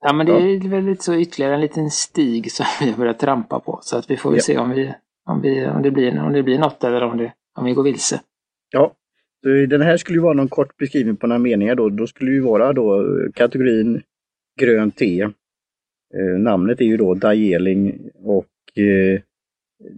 ja, 0.00 0.12
men 0.12 0.26
det 0.26 0.32
är 0.32 0.68
väl 0.68 0.84
lite 0.84 1.04
så 1.04 1.14
ytterligare 1.14 1.54
en 1.54 1.60
liten 1.60 1.90
stig 1.90 2.52
som 2.52 2.66
vi 2.80 2.90
har 2.90 2.98
börjat 2.98 3.18
trampa 3.18 3.60
på. 3.60 3.78
Så 3.82 3.96
att 3.98 4.10
vi 4.10 4.16
får 4.16 4.30
väl 4.30 4.36
Ja. 4.38 4.42
se 4.42 4.58
om, 4.58 4.70
vi, 4.70 4.92
om, 5.26 5.42
vi, 5.42 5.66
om, 5.66 5.82
det 5.82 5.90
blir, 5.90 6.18
om 6.18 6.32
det 6.32 6.42
blir 6.42 6.58
något 6.58 6.84
eller 6.84 7.02
om, 7.02 7.18
det, 7.18 7.32
om 7.54 7.64
vi 7.64 7.72
går 7.72 7.82
vilse. 7.82 8.20
ja, 8.70 8.94
den 9.68 9.80
här 9.80 9.96
skulle 9.96 10.16
ju 10.16 10.22
vara 10.22 10.34
någon 10.34 10.48
kort 10.48 10.76
beskrivning 10.76 11.16
på 11.16 11.26
några 11.26 11.38
meningar 11.38 11.74
då. 11.74 11.88
Då 11.88 12.06
skulle 12.06 12.30
ju 12.30 12.40
vara 12.40 12.72
då 12.72 13.04
kategorin 13.34 14.02
grönt 14.60 14.96
te. 14.96 15.22
Eh, 16.14 16.38
namnet 16.38 16.80
är 16.80 16.84
ju 16.84 16.96
då 16.96 17.14
Dajeling 17.14 18.10
och 18.14 18.78
eh, 18.78 19.20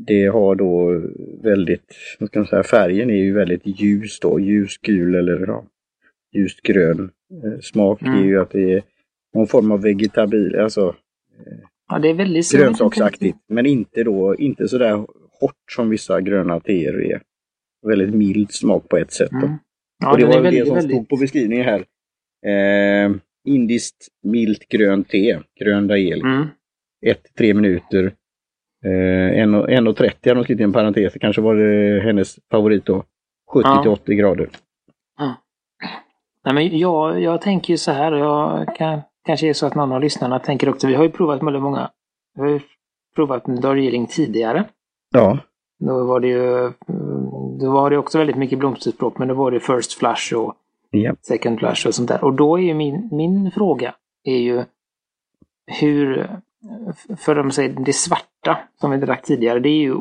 det 0.06 0.26
har 0.26 0.54
då 0.54 1.02
väldigt, 1.42 1.96
vad 2.18 2.28
ska 2.28 2.38
man 2.38 2.46
säga, 2.46 2.62
färgen 2.62 3.10
är 3.10 3.16
ju 3.16 3.32
väldigt 3.32 3.62
ljus 3.64 4.20
då, 4.20 4.40
ljusgul 4.40 5.14
eller 5.14 5.46
ja, 5.46 5.64
ljust 6.32 6.62
grön. 6.62 7.10
Eh, 7.44 7.60
smak 7.60 8.02
mm. 8.02 8.14
är 8.14 8.24
ju 8.24 8.40
att 8.40 8.50
det 8.50 8.72
är 8.72 8.82
någon 9.34 9.46
form 9.46 9.72
av 9.72 9.82
vegetabil, 9.82 10.58
alltså 10.58 10.94
ja, 11.88 11.98
det 11.98 12.08
är 12.08 12.14
väldigt 12.14 12.52
grönsaksaktigt. 12.52 13.38
Men 13.48 13.66
inte 13.66 14.04
då, 14.04 14.36
inte 14.36 14.68
sådär 14.68 14.92
hårt 15.40 15.72
som 15.76 15.88
vissa 15.90 16.20
gröna 16.20 16.60
teer 16.60 17.12
är. 17.12 17.22
Väldigt 17.86 18.14
mild 18.14 18.52
smak 18.52 18.88
på 18.88 18.96
ett 18.96 19.12
sätt. 19.12 19.32
Mm. 19.32 19.54
Ja, 19.98 20.12
och 20.12 20.18
det 20.18 20.26
var 20.26 20.40
väldigt, 20.40 20.62
det 20.62 20.66
som 20.66 20.74
väldigt... 20.74 20.96
stod 20.96 21.08
på 21.08 21.16
beskrivningen 21.16 21.64
här. 21.64 21.84
Eh, 22.46 23.10
indiskt 23.44 24.08
milt 24.22 24.68
grönt 24.68 25.08
te, 25.08 25.38
grön 25.60 25.86
dael. 25.86 26.20
Mm. 26.20 26.46
1-3 27.38 27.54
minuter. 27.54 28.14
Eh, 28.84 28.88
1.30 28.88 30.28
har 30.28 30.34
de 30.34 30.44
skrivit 30.44 30.60
i 30.60 30.64
en 30.64 30.72
parentes, 30.72 31.14
kanske 31.20 31.42
var 31.42 31.56
det 31.56 32.00
hennes 32.00 32.38
favorit 32.50 32.86
då. 32.86 33.04
70 33.52 33.68
ja. 33.68 33.90
80 33.90 34.14
grader. 34.14 34.48
Ja. 35.18 35.34
Nej, 36.44 36.54
men 36.54 36.78
jag, 36.78 37.20
jag 37.20 37.40
tänker 37.40 37.72
ju 37.72 37.78
så 37.78 37.92
här, 37.92 38.12
jag 38.12 38.76
kan, 38.76 39.00
kanske 39.28 39.48
är 39.48 39.52
så 39.52 39.66
att 39.66 39.74
någon 39.74 39.92
av 39.92 40.00
lyssnarna 40.00 40.38
tänker 40.38 40.68
också, 40.68 40.86
vi 40.86 40.94
har 40.94 41.04
ju 41.04 41.10
provat 41.10 41.42
väldigt 41.42 41.62
många, 41.62 41.90
vi 42.34 42.40
har 42.40 42.48
ju 42.48 42.60
provat 43.14 43.44
Darjeeling 43.44 44.06
tidigare. 44.06 44.64
Ja. 45.14 45.38
Då 45.78 46.04
var 46.04 46.20
det 46.20 46.28
ju, 46.28 46.72
då 47.60 47.70
var 47.72 47.90
det 47.90 47.98
också 47.98 48.18
väldigt 48.18 48.36
mycket 48.36 48.58
blomsterspråk, 48.58 49.18
men 49.18 49.28
då 49.28 49.34
var 49.34 49.50
det 49.50 49.60
First 49.60 49.92
Flush 49.92 50.34
och 50.34 50.54
ja. 50.90 51.14
Second 51.22 51.58
Flush 51.58 51.86
och 51.86 51.94
sånt 51.94 52.08
där. 52.08 52.24
Och 52.24 52.34
då 52.34 52.58
är 52.58 52.62
ju 52.62 52.74
min, 52.74 53.08
min 53.12 53.50
fråga 53.50 53.94
är 54.24 54.36
ju 54.36 54.64
hur, 55.66 56.30
för 57.16 57.34
de 57.34 57.50
säger 57.50 57.68
det 57.68 57.92
svarta 57.92 58.58
som 58.80 58.90
vi 58.90 58.96
drack 58.96 59.22
tidigare, 59.22 59.60
det 59.60 59.68
är 59.68 59.80
ju 59.80 59.96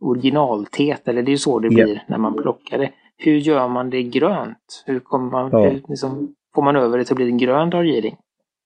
originaltet, 0.00 1.08
eller 1.08 1.22
det 1.22 1.30
är 1.30 1.32
ju 1.32 1.38
så 1.38 1.58
det 1.58 1.68
blir 1.68 1.94
ja. 1.94 2.00
när 2.06 2.18
man 2.18 2.34
plockar 2.34 2.78
det. 2.78 2.92
Hur 3.16 3.36
gör 3.36 3.68
man 3.68 3.90
det 3.90 4.02
grönt? 4.02 4.84
Hur, 4.86 5.00
kommer 5.00 5.30
man, 5.30 5.50
ja. 5.52 5.70
hur 5.70 5.82
liksom, 5.88 6.34
får 6.54 6.62
man 6.62 6.76
över 6.76 6.98
det 6.98 7.04
till 7.04 7.12
att 7.12 7.16
bli 7.16 7.28
en 7.28 7.38
grön 7.38 7.70
Darjeeling? 7.70 8.16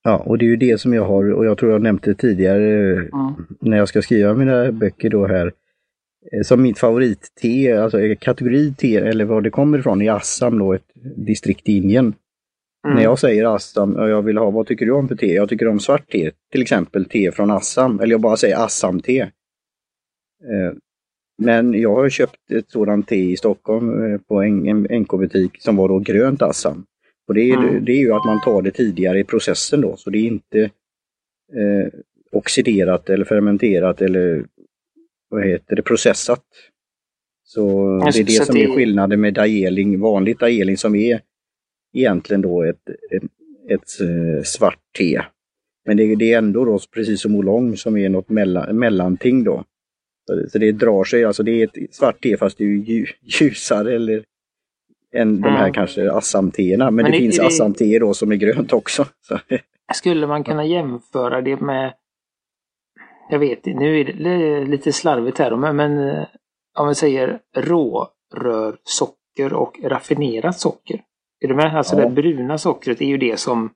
Ja, 0.02 0.16
och 0.16 0.38
det 0.38 0.44
är 0.44 0.48
ju 0.48 0.56
det 0.56 0.80
som 0.80 0.94
jag 0.94 1.04
har, 1.04 1.32
och 1.32 1.46
jag 1.46 1.58
tror 1.58 1.72
jag 1.72 1.82
nämnt 1.82 2.02
det 2.02 2.14
tidigare 2.14 2.92
mm. 2.92 3.34
när 3.60 3.76
jag 3.76 3.88
ska 3.88 4.02
skriva 4.02 4.34
mina 4.34 4.72
böcker 4.72 5.10
då 5.10 5.26
här. 5.26 5.52
Eh, 6.32 6.42
som 6.42 6.62
mitt 6.62 6.78
favorit-te, 6.78 7.72
alltså 7.72 7.98
kategori 8.20 8.74
te, 8.74 8.96
eller 8.96 9.24
var 9.24 9.40
det 9.40 9.50
kommer 9.50 9.78
ifrån, 9.78 10.02
i 10.02 10.08
Assam 10.08 10.58
då, 10.58 10.72
ett 10.72 10.90
distrikt 11.16 11.68
i 11.68 11.76
Indien. 11.76 12.14
Mm. 12.86 12.96
När 12.96 13.02
jag 13.02 13.18
säger 13.18 13.54
Assam 13.54 13.96
och 13.96 14.08
jag 14.08 14.22
vill 14.22 14.38
ha, 14.38 14.50
vad 14.50 14.66
tycker 14.66 14.86
du 14.86 14.92
om 14.92 15.08
för 15.08 15.16
te? 15.16 15.34
Jag 15.34 15.48
tycker 15.48 15.68
om 15.68 15.80
svart 15.80 16.10
te, 16.10 16.30
till 16.52 16.62
exempel 16.62 17.04
te 17.04 17.32
från 17.32 17.50
Assam, 17.50 18.00
eller 18.00 18.12
jag 18.12 18.20
bara 18.20 18.36
säger 18.36 18.64
Assam-te. 18.64 19.20
Eh, 19.20 20.72
men 21.38 21.74
jag 21.74 21.94
har 21.94 22.08
köpt 22.08 22.50
ett 22.50 22.70
sådant 22.70 23.08
te 23.08 23.30
i 23.32 23.36
Stockholm 23.36 24.12
eh, 24.12 24.20
på 24.20 24.42
en 24.42 24.86
NK-butik 25.00 25.62
som 25.62 25.76
var 25.76 25.88
då 25.88 25.98
grönt 25.98 26.42
Assam. 26.42 26.84
Och 27.28 27.34
det 27.34 27.50
är, 27.50 27.56
mm. 27.56 27.84
det 27.84 27.92
är 27.92 27.98
ju 27.98 28.12
att 28.12 28.24
man 28.24 28.40
tar 28.40 28.62
det 28.62 28.70
tidigare 28.70 29.20
i 29.20 29.24
processen 29.24 29.80
då, 29.80 29.96
så 29.96 30.10
det 30.10 30.18
är 30.18 30.26
inte 30.26 30.60
eh, 31.52 31.88
oxiderat 32.32 33.10
eller 33.10 33.24
fermenterat 33.24 34.02
eller 34.02 34.46
vad 35.28 35.46
heter 35.46 35.76
det, 35.76 35.82
processat. 35.82 36.44
Så 37.44 37.86
det 38.12 38.20
är 38.20 38.24
det 38.24 38.46
som 38.46 38.56
är 38.56 38.76
skillnaden 38.76 39.20
med 39.20 39.34
dajeling, 39.34 40.00
vanligt 40.00 40.38
dajeling 40.38 40.76
som 40.76 40.94
är 40.94 41.20
egentligen 41.92 42.42
då 42.42 42.62
ett, 42.62 42.88
ett, 42.88 43.22
ett 43.68 44.00
eh, 44.00 44.42
svart 44.42 44.80
te. 44.98 45.22
Men 45.86 45.96
det, 45.96 46.14
det, 46.14 46.32
är 46.32 46.38
ändå 46.38 46.64
då 46.64 46.78
precis 46.94 47.20
som 47.20 47.34
oolong 47.34 47.76
som 47.76 47.96
är 47.96 48.08
något 48.08 48.28
mellan, 48.28 48.78
mellanting 48.78 49.44
då. 49.44 49.64
Så 50.48 50.58
det 50.58 50.72
drar 50.72 51.04
sig, 51.04 51.24
alltså 51.24 51.42
det 51.42 51.62
är 51.62 51.64
ett 51.64 51.94
svart 51.94 52.22
te 52.22 52.36
fast 52.36 52.58
det 52.58 52.64
är 52.64 53.06
ljusare 53.22 53.94
eller 53.94 54.24
än 55.14 55.28
mm. 55.28 55.40
de 55.40 55.48
här 55.48 55.72
kanske 55.72 56.12
Assam-teerna. 56.12 56.84
Men, 56.84 56.94
Men, 56.94 57.04
det, 57.04 57.10
det 57.10 57.18
finns 57.18 57.40
Assam-teer 57.40 58.00
då 58.00 58.14
som 58.14 58.32
är 58.32 58.36
grönt 58.36 58.72
också. 58.72 59.04
Så. 59.28 59.38
Skulle 59.94 60.26
man 60.26 60.44
kunna 60.44 60.64
jämföra 60.64 61.42
det 61.42 61.60
med, 61.60 61.94
jag 63.30 63.38
vet 63.38 63.66
inte, 63.66 63.80
nu 63.80 64.00
är 64.00 64.04
det 64.04 64.64
lite 64.64 64.92
slarvigt 64.92 65.38
här 65.38 65.56
men, 65.56 65.76
men 65.76 66.08
eh, 66.08 66.24
om 66.78 66.88
vi 66.88 66.94
säger 66.94 67.40
rårörsocker 67.56 69.52
och 69.52 69.80
raffinerat 69.82 70.60
socker. 70.60 71.02
Är 71.40 71.48
du 71.48 71.54
med? 71.54 71.76
Alltså 71.76 71.96
ja. 71.96 72.04
det 72.04 72.10
bruna 72.10 72.58
sockret 72.58 73.00
är 73.00 73.06
ju 73.06 73.18
det 73.18 73.40
som, 73.40 73.70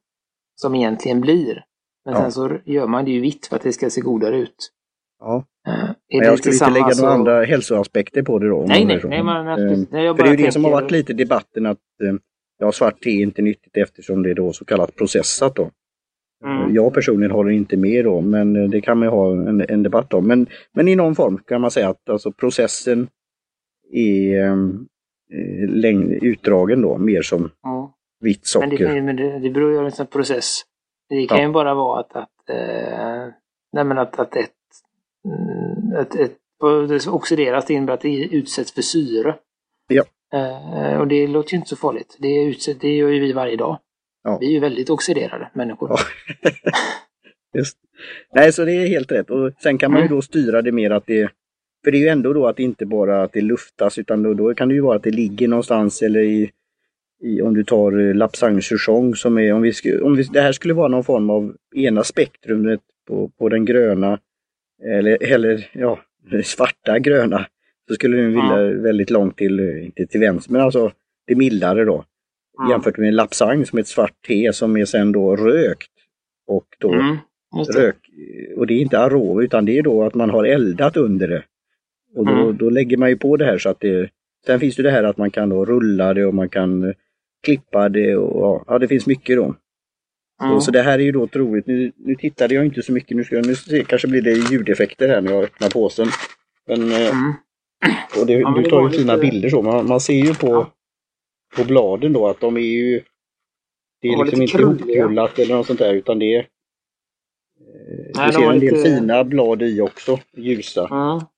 som 0.55 0.75
egentligen 0.75 1.21
blir. 1.21 1.65
Men 2.05 2.15
ja. 2.15 2.21
sen 2.21 2.33
så 2.33 2.59
gör 2.65 2.87
man 2.87 3.05
det 3.05 3.11
ju 3.11 3.21
vitt 3.21 3.47
för 3.47 3.57
att 3.57 3.63
det 3.63 3.73
ska 3.73 3.91
se 3.91 4.01
godare 4.01 4.37
ut. 4.37 4.73
Ja. 5.21 5.45
Uh, 5.69 5.91
men 6.13 6.27
jag 6.27 6.39
skulle 6.39 6.55
inte 6.55 6.71
lägga 6.71 6.91
så... 6.91 7.03
några 7.03 7.15
andra 7.15 7.45
hälsoaspekter 7.45 8.23
på 8.23 8.39
det 8.39 8.49
då. 8.49 8.65
Nej, 8.69 8.85
nej, 8.85 9.01
nej, 9.05 9.23
man, 9.23 9.45
nej, 9.45 9.87
nej, 9.91 10.17
För 10.17 10.23
det 10.23 10.29
är 10.29 10.37
ju 10.37 10.45
det 10.45 10.53
som 10.53 10.65
har 10.65 10.71
varit 10.71 10.91
lite 10.91 11.13
debatten 11.13 11.67
att 11.67 11.79
uh, 12.03 12.15
ja, 12.59 12.73
svart 12.73 13.01
te 13.01 13.11
är 13.11 13.23
inte 13.23 13.43
nyttigt 13.43 13.77
eftersom 13.77 14.23
det 14.23 14.31
är 14.31 14.35
då 14.35 14.53
så 14.53 14.65
kallat 14.65 14.97
processat 14.97 15.57
då. 15.57 15.71
Mm. 16.45 16.75
Jag 16.75 16.95
personligen 16.95 17.31
håller 17.31 17.51
inte 17.51 17.77
med 17.77 18.05
då, 18.05 18.21
men 18.21 18.71
det 18.71 18.81
kan 18.81 18.99
man 18.99 19.07
ju 19.07 19.11
ha 19.11 19.33
en, 19.33 19.65
en, 19.69 19.83
debatt 19.83 20.15
om. 20.15 20.27
Men, 20.27 20.47
men 20.73 20.89
i 20.89 20.97
någon 20.97 21.15
form 21.15 21.39
kan 21.39 21.61
man 21.61 21.71
säga 21.71 21.89
att 21.89 22.09
alltså, 22.09 22.33
processen 22.33 23.09
är 23.93 24.51
um, 24.51 24.89
längd, 25.69 26.13
utdragen 26.13 26.83
då, 26.83 26.99
mer 26.99 27.23
som 27.23 27.41
mm. 27.41 27.53
vitt 28.21 28.47
socker. 28.47 28.87
Men 28.87 28.95
det, 28.95 29.03
men 29.03 29.17
det, 29.17 29.39
det 29.39 29.51
beror 29.51 29.73
ju 29.73 29.91
på 29.91 30.03
en 30.03 30.07
process. 30.07 30.63
Det 31.09 31.27
kan 31.27 31.39
ja. 31.39 31.47
ju 31.47 31.53
bara 31.53 31.75
vara 31.75 32.01
att, 32.01 32.17
att, 32.17 32.51
eh, 32.51 33.29
nej, 33.73 33.85
men 33.85 33.99
att, 33.99 34.19
att 34.19 34.37
ett 34.37 34.58
ett, 36.01 36.15
ett, 36.15 36.37
det 36.89 37.07
oxideras, 37.07 37.67
det 37.67 37.75
innebär 37.75 37.95
att 37.95 38.01
det 38.01 38.25
utsätts 38.25 38.73
för 38.73 38.83
syre. 38.83 39.35
Ja. 39.89 40.05
Eh, 40.33 41.01
och 41.01 41.09
det 41.09 41.27
låter 41.27 41.53
ju 41.53 41.57
inte 41.57 41.69
så 41.69 41.77
farligt. 41.77 42.17
Det, 42.19 42.43
utsätt, 42.45 42.81
det 42.81 42.97
gör 42.97 43.09
ju 43.09 43.21
vi 43.21 43.33
varje 43.33 43.57
dag. 43.57 43.79
Ja. 44.25 44.39
Vi 44.41 44.47
är 44.47 44.51
ju 44.51 44.61
väldigt 44.61 44.91
oxiderade 44.91 45.51
människor. 45.55 45.91
Ja. 45.91 45.99
Just. 47.59 47.79
Nej, 48.35 48.53
så 48.53 48.65
det 48.65 48.73
är 48.73 48.87
helt 48.87 49.13
rätt. 49.13 49.31
Och 49.31 49.53
sen 49.63 49.79
kan 49.79 49.93
man 49.93 50.01
ju 50.01 50.07
mm. 50.07 50.17
då 50.17 50.23
styra 50.23 50.63
det 50.63 50.73
mer 50.73 50.91
att 50.91 51.07
det 51.07 51.31
för 51.85 51.91
det 51.91 51.99
är 51.99 52.01
ju 52.01 52.09
ändå 52.09 52.33
då 52.33 52.47
att 52.47 52.57
det 52.57 52.63
inte 52.63 52.87
bara 52.87 53.23
att 53.23 53.33
det 53.33 53.41
luftas 53.41 53.99
utan 53.99 54.23
då, 54.23 54.35
då 54.35 54.55
kan 54.55 54.69
det 54.69 54.75
ju 54.75 54.81
vara 54.81 54.97
att 54.97 55.03
det 55.03 55.11
ligger 55.11 55.49
någonstans 55.49 56.03
eller 56.03 56.21
i, 56.21 56.51
i 57.23 57.43
om 57.43 57.55
du 57.55 57.65
tar 57.65 58.09
eh, 58.09 58.15
Lapsang 58.15 58.63
Souchong 58.63 59.15
som 59.15 59.39
är, 59.39 59.53
om 59.53 59.63
vi, 59.63 59.73
om 60.03 60.17
vi, 60.17 60.23
det 60.23 60.41
här 60.41 60.53
skulle 60.53 60.75
vara 60.75 60.89
någon 60.89 61.05
form 61.05 61.31
av 61.31 61.55
ena 61.77 62.05
spektrumet 62.05 62.81
på, 63.09 63.31
på 63.39 63.49
den 63.49 63.65
gröna 63.65 64.19
eller, 64.85 65.33
eller 65.33 65.71
ja, 65.73 65.99
svarta 66.45 66.99
gröna, 66.99 67.47
så 67.89 67.95
skulle 67.95 68.17
den 68.17 68.27
vilja 68.27 68.63
ja. 68.63 68.83
väldigt 68.83 69.11
långt 69.11 69.37
till, 69.37 69.61
inte 69.61 70.07
till 70.07 70.21
vänster, 70.21 70.53
men 70.53 70.61
alltså 70.61 70.93
det 71.27 71.35
mildare 71.35 71.85
då. 71.85 72.05
Ja. 72.59 72.71
Jämfört 72.71 72.99
med 72.99 73.15
lapsang 73.15 73.67
som 73.67 73.79
är 73.79 73.81
ett 73.81 73.89
svart 73.89 74.15
te 74.27 74.53
som 74.53 74.77
är 74.77 74.85
sen 74.85 75.13
då 75.13 75.37
rökt. 75.37 75.91
Och 76.47 76.67
då 76.79 76.93
mm, 76.93 77.17
rök, 77.75 77.97
och 78.57 78.67
det 78.67 78.75
är 78.75 78.79
inte 78.79 78.99
aroma 78.99 79.43
utan 79.43 79.65
det 79.65 79.79
är 79.79 79.83
då 79.83 80.05
att 80.05 80.15
man 80.15 80.31
har 80.31 80.45
eldat 80.45 80.97
under 80.97 81.29
det. 81.29 81.43
Och 82.15 82.27
då, 82.27 82.33
mm. 82.33 82.57
då 82.57 82.71
lägger 82.71 82.97
man 82.97 83.09
ju 83.09 83.17
på 83.17 83.37
det 83.37 83.45
här 83.45 83.59
så 83.59 83.69
att 83.69 83.81
det, 83.81 84.11
sen 84.47 84.61
finns 84.61 84.77
det 84.77 84.83
det 84.83 84.91
här 84.91 85.05
att 85.05 85.17
man 85.17 85.31
kan 85.31 85.49
då 85.49 85.65
rulla 85.65 86.15
det 86.15 86.25
och 86.25 86.35
man 86.35 86.49
kan 86.49 86.95
klippa 87.43 87.89
det 87.89 88.17
och 88.17 88.65
ja, 88.67 88.79
det 88.79 88.89
finns 88.89 89.07
mycket 89.07 89.37
då. 89.37 89.55
Så, 90.41 90.61
så, 90.61 90.71
det 90.71 90.83
här 90.83 90.99
är 90.99 91.03
ju 91.03 91.13
då 91.13 91.27
troligt. 91.27 91.67
Nu, 91.67 91.93
nu 91.97 92.15
tittade 92.15 92.55
jag 92.55 92.67
inte 92.67 92.83
så 92.83 92.93
mycket. 92.93 93.17
Nu 93.17 93.25
ska 93.25 93.37
jag 93.37 93.47
nu 93.47 93.55
se, 93.55 93.85
kanske 93.85 94.09
blir 94.09 94.23
det 94.23 94.33
ljudeffekter 94.33 95.09
här 95.09 95.21
när 95.21 95.33
jag 95.33 95.45
öppnar 95.45 95.71
påsen. 95.71 96.07
Men, 96.67 96.93
eh, 96.93 97.09
mm. 97.09 97.33
och 98.21 98.27
det, 98.27 98.33
ja, 98.33 98.51
du 98.51 98.71
tar 98.71 98.83
ju 98.83 98.99
fina 98.99 99.17
lite... 99.17 99.31
bilder 99.31 99.49
så. 99.49 99.63
Man, 99.63 99.87
man 99.87 100.01
ser 100.01 100.25
ju 100.25 100.35
på, 100.35 100.47
ja. 100.47 100.73
på 101.57 101.65
bladen 101.65 102.13
då 102.13 102.29
att 102.29 102.41
de 102.41 102.57
är 102.57 102.61
ju... 102.61 103.03
Det 104.01 104.09
är 104.09 104.25
liksom 104.25 104.43
inte 104.43 104.65
hopkullat 104.65 105.39
eller 105.39 105.55
något 105.55 105.67
sånt 105.67 105.79
där 105.79 105.95
utan 105.95 106.19
det 106.19 106.35
är... 106.35 106.39
Eh, 106.39 106.47
nej, 108.15 108.27
du 108.27 108.33
ser 108.33 108.53
en 108.53 108.61
del 108.61 108.75
lite... 108.75 108.83
fina 108.83 109.25
blad 109.25 109.63
i 109.63 109.81
också, 109.81 110.19
ljusa. 110.37 110.87
Ja. 110.91 111.31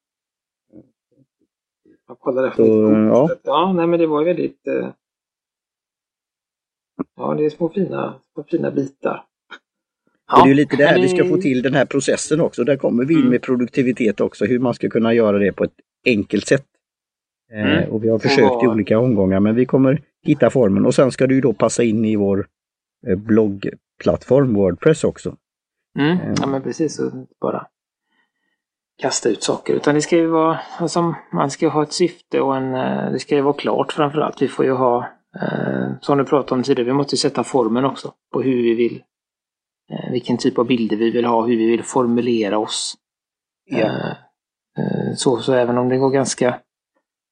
Jag 2.09 2.19
kollade 2.19 2.49
efter 2.49 2.65
så, 2.65 2.93
ja. 2.93 3.31
ja, 3.43 3.73
nej 3.73 3.87
men 3.87 4.01
det 4.01 4.07
var 4.07 4.25
väldigt... 4.25 4.67
Eh... 4.67 4.89
Ja, 7.17 7.35
det 7.35 7.45
är 7.45 7.51
små 7.51 7.69
fina, 7.69 8.15
små 8.35 8.45
fina 8.45 8.71
bitar. 8.71 9.25
Ja, 10.33 10.45
det 10.45 10.51
är 10.51 10.55
lite 10.55 10.77
det 10.77 10.87
här 10.87 11.01
vi 11.01 11.09
ska 11.09 11.25
få 11.25 11.37
till 11.37 11.63
den 11.63 11.75
här 11.75 11.85
processen 11.85 12.41
också. 12.41 12.65
Där 12.65 12.77
kommer 12.77 13.05
vi 13.05 13.15
in 13.15 13.21
mm. 13.21 13.31
med 13.31 13.43
produktivitet 13.43 14.21
också, 14.21 14.45
hur 14.45 14.59
man 14.59 14.75
ska 14.75 14.89
kunna 14.89 15.15
göra 15.15 15.39
det 15.39 15.53
på 15.53 15.65
ett 15.65 15.75
enkelt 16.07 16.47
sätt. 16.47 16.67
Eh, 17.53 17.73
mm. 17.73 17.91
Och 17.91 18.05
vi 18.05 18.09
har 18.09 18.19
försökt 18.19 18.65
i 18.65 18.67
olika 18.67 18.99
omgångar 18.99 19.41
men 19.41 19.55
vi 19.55 19.67
kommer 19.67 20.03
hitta 20.23 20.51
formen 20.51 20.87
och 20.87 20.95
sen 20.95 21.13
ska 21.13 21.27
du 21.27 21.41
då 21.41 21.53
passa 21.53 21.83
in 21.83 22.05
i 22.05 22.17
vår 22.17 22.47
eh, 23.07 23.17
bloggplattform 23.17 24.55
Wordpress 24.55 25.05
också. 25.05 25.37
Mm. 25.99 26.19
Eh. 26.19 26.35
Ja 26.41 26.47
men 26.47 26.63
precis, 26.63 27.01
bara 27.41 27.67
kasta 28.99 29.29
ut 29.29 29.43
saker. 29.43 29.75
Utan 29.75 29.95
det 29.95 30.01
ska 30.01 30.17
ju 30.17 30.27
vara, 30.27 30.61
alltså, 30.79 31.15
man 31.33 31.51
ska 31.51 31.69
ha 31.69 31.83
ett 31.83 31.93
syfte 31.93 32.41
och 32.41 32.57
en, 32.57 32.73
det 33.13 33.19
ska 33.19 33.35
ju 33.35 33.41
vara 33.41 33.55
klart 33.55 33.93
framförallt. 33.93 34.43
Vi 34.43 34.49
får 34.49 34.65
ju 34.65 34.73
ha, 34.73 35.09
eh, 35.37 35.93
som 36.01 36.19
du 36.19 36.25
pratade 36.25 36.59
om 36.59 36.63
tidigare, 36.63 36.87
vi 36.87 36.93
måste 36.93 37.17
sätta 37.17 37.45
formen 37.45 37.85
också 37.85 38.15
på 38.33 38.43
hur 38.43 38.63
vi 38.63 38.75
vill, 38.75 39.03
eh, 39.91 40.13
vilken 40.13 40.39
typ 40.39 40.59
av 40.59 40.67
bilder 40.67 40.97
vi 40.97 41.11
vill 41.11 41.25
ha, 41.25 41.47
hur 41.47 41.57
vi 41.57 41.67
vill 41.67 41.83
formulera 41.83 42.59
oss. 42.59 42.95
Ja. 43.65 43.79
Eh, 43.79 45.15
så, 45.17 45.37
så 45.37 45.53
även 45.53 45.79
om 45.79 45.89
det 45.89 45.99
går 45.99 46.11
ganska 46.11 46.61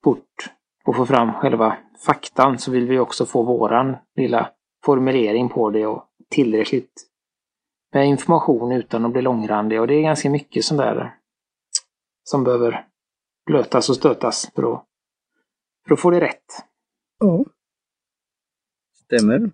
fort 0.04 0.50
att 0.84 0.96
få 0.96 1.06
fram 1.06 1.32
själva 1.32 1.76
faktan 2.06 2.58
så 2.58 2.70
vill 2.70 2.86
vi 2.86 2.98
också 2.98 3.26
få 3.26 3.42
våran 3.42 3.96
lilla 4.16 4.50
formulering 4.84 5.48
på 5.48 5.70
det 5.70 5.86
och 5.86 6.04
tillräckligt 6.30 6.92
med 7.92 8.06
information 8.06 8.72
utan 8.72 9.04
att 9.04 9.12
bli 9.12 9.22
långrandig. 9.22 9.80
Och 9.80 9.86
det 9.86 9.94
är 9.94 10.02
ganska 10.02 10.30
mycket 10.30 10.64
sånt 10.64 10.80
där 10.80 11.14
som 12.24 12.44
behöver 12.44 12.86
blötas 13.46 13.88
och 13.88 13.96
stötas 13.96 14.50
för 14.54 14.72
att, 14.72 14.84
för 15.86 15.94
att 15.94 16.00
få 16.00 16.10
det 16.10 16.20
rätt. 16.20 16.64
Ja. 17.18 17.44
Stämmer. 19.12 19.50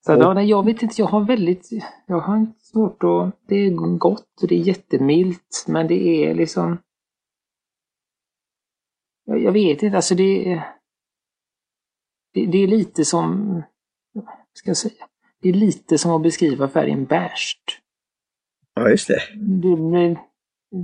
Så 0.00 0.16
och... 0.16 0.22
ja, 0.22 0.42
jag 0.42 0.64
vet 0.64 0.82
inte, 0.82 0.94
jag 0.98 1.06
har 1.06 1.24
väldigt, 1.24 1.68
jag 2.06 2.20
har 2.20 2.46
svårt 2.58 3.04
att, 3.04 3.40
det 3.46 3.56
är 3.56 3.70
gott, 3.98 4.28
det 4.48 4.54
är 4.54 4.58
jättemilt, 4.58 5.64
men 5.68 5.86
det 5.86 6.24
är 6.24 6.34
liksom 6.34 6.78
jag, 9.28 9.42
jag 9.42 9.52
vet 9.52 9.82
inte, 9.82 9.96
alltså 9.96 10.14
det 10.14 10.52
är, 10.52 10.62
det, 12.34 12.46
det, 12.46 12.58
är 12.58 12.66
lite 12.66 13.04
som, 13.04 13.62
ska 14.52 14.70
jag 14.70 14.76
säga, 14.76 15.04
det 15.42 15.48
är 15.48 15.52
lite 15.52 15.98
som 15.98 16.10
att 16.10 16.22
beskriva 16.22 16.68
färgen 16.68 17.04
beige. 17.04 17.58
Ja, 18.74 18.90
just 18.90 19.08
det. 19.08 19.20
det, 19.34 20.16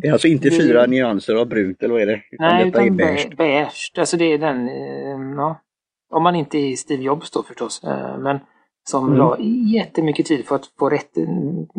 det 0.01 0.09
är 0.09 0.13
alltså 0.13 0.29
inte 0.29 0.49
det, 0.49 0.57
fyra 0.57 0.87
nyanser 0.87 1.35
av 1.35 1.49
brunt, 1.49 1.83
eller 1.83 1.95
vad 1.95 2.03
är 2.03 2.07
det? 2.07 2.23
Utan 2.31 2.49
nej, 2.49 2.69
utan 2.69 2.97
beige. 2.97 3.37
beige. 3.37 3.93
Alltså 3.99 4.17
det 4.17 4.25
är 4.25 4.39
den, 4.39 4.69
eh, 4.69 5.37
ja. 5.37 5.64
Om 6.15 6.23
man 6.23 6.35
inte 6.35 6.59
är 6.59 6.77
Steve 6.77 7.03
Jobs 7.03 7.31
då 7.31 7.43
förstås. 7.43 7.85
Eh, 7.85 8.19
men 8.19 8.39
som 8.85 9.07
mm. 9.07 9.19
la 9.19 9.39
jättemycket 9.75 10.27
tid 10.27 10.47
för 10.47 10.57
att 10.57 10.67
få 10.79 10.91
rätt 10.91 11.13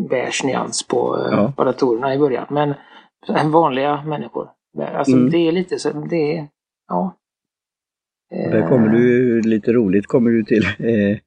beige 0.10 0.44
nyans 0.44 0.88
på, 0.88 1.18
eh, 1.18 1.38
ja. 1.38 1.54
på 1.58 1.64
datorerna 1.64 2.16
i 2.16 2.20
början. 2.20 2.48
Men 2.50 2.74
vanliga 3.52 4.04
människor. 4.04 4.50
Alltså 4.80 5.16
mm. 5.16 5.30
det 5.30 5.38
är 5.38 5.52
lite 5.52 5.80
så, 5.80 5.92
det 6.10 6.38
är, 6.38 6.48
ja. 6.88 7.18
Där 8.30 8.70
kommer 8.70 8.90
du, 8.90 9.42
lite 9.42 9.74
roligt, 9.74 10.08
kommer 10.08 10.32
du 10.32 10.44
till 10.44 10.66
eh, 10.66 11.18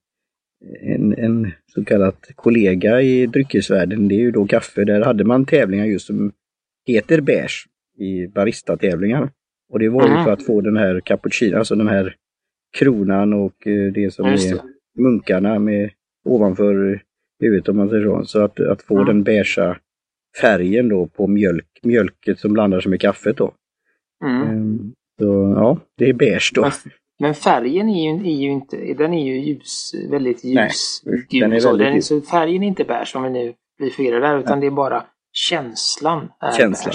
en, 0.81 1.13
en 1.17 1.51
så 1.67 1.85
kallad 1.85 2.15
kollega 2.35 3.01
i 3.01 3.25
dryckesvärlden, 3.25 4.07
det 4.07 4.15
är 4.15 4.19
ju 4.19 4.31
då 4.31 4.45
kaffe. 4.45 4.83
Där 4.83 5.01
hade 5.01 5.23
man 5.23 5.45
tävlingar 5.45 5.85
just 5.85 6.07
som 6.07 6.31
heter 6.85 7.21
beige 7.21 7.67
i 7.97 8.27
barista-tävlingar. 8.27 9.31
Och 9.69 9.79
det 9.79 9.89
var 9.89 10.07
ju 10.07 10.23
för 10.23 10.31
att 10.31 10.45
få 10.45 10.61
den 10.61 10.77
här 10.77 10.99
cappuccino, 10.99 11.57
alltså 11.57 11.75
den 11.75 11.87
här 11.87 12.15
kronan 12.77 13.33
och 13.33 13.67
eh, 13.67 13.93
det 13.93 14.13
som 14.13 14.25
är 14.25 14.39
munkarna 14.97 15.59
med 15.59 15.91
ovanför 16.25 17.01
huvudet 17.39 17.69
om 17.69 17.77
man 17.77 17.89
säger 17.89 18.03
så. 18.03 18.25
Så 18.25 18.43
att, 18.43 18.59
att 18.59 18.81
få 18.81 18.95
mm. 18.95 19.05
den 19.05 19.23
beigea 19.23 19.77
färgen 20.41 20.89
då 20.89 21.07
på 21.07 21.27
mjölk, 21.27 21.79
mjölket 21.83 22.39
som 22.39 22.53
blandar 22.53 22.79
sig 22.79 22.89
med 22.89 23.01
kaffet 23.01 23.37
då. 23.37 23.53
Mm. 24.25 24.49
Um, 24.49 24.93
så 25.19 25.53
ja, 25.55 25.79
det 25.97 26.09
är 26.09 26.13
beige 26.13 26.51
då. 26.55 26.71
Men, 27.19 27.35
färgen 27.35 27.89
är 27.89 28.03
ju, 28.03 28.29
är 28.29 28.35
ju, 28.35 28.51
inte, 28.51 28.93
den 28.93 29.13
är 29.13 29.25
ju 29.25 29.39
ljus, 29.39 29.91
väldigt 30.09 30.43
ljus. 30.43 31.01
Nej, 31.05 31.25
den 31.41 31.53
är 31.53 31.61
väldigt 31.61 31.87
den, 31.87 32.01
så 32.01 32.21
färgen 32.21 32.63
är 32.63 32.67
inte 32.67 32.83
beige 32.83 33.15
om 33.15 33.23
vi 33.23 33.29
nu 33.29 33.53
blir 33.77 33.89
förvirrade 33.89 34.27
där, 34.27 34.39
utan 34.39 34.59
Nej. 34.59 34.61
det 34.61 34.67
är 34.67 34.75
bara 34.75 35.05
känslan. 35.31 36.31
Är 36.39 36.51
känslan. 36.51 36.93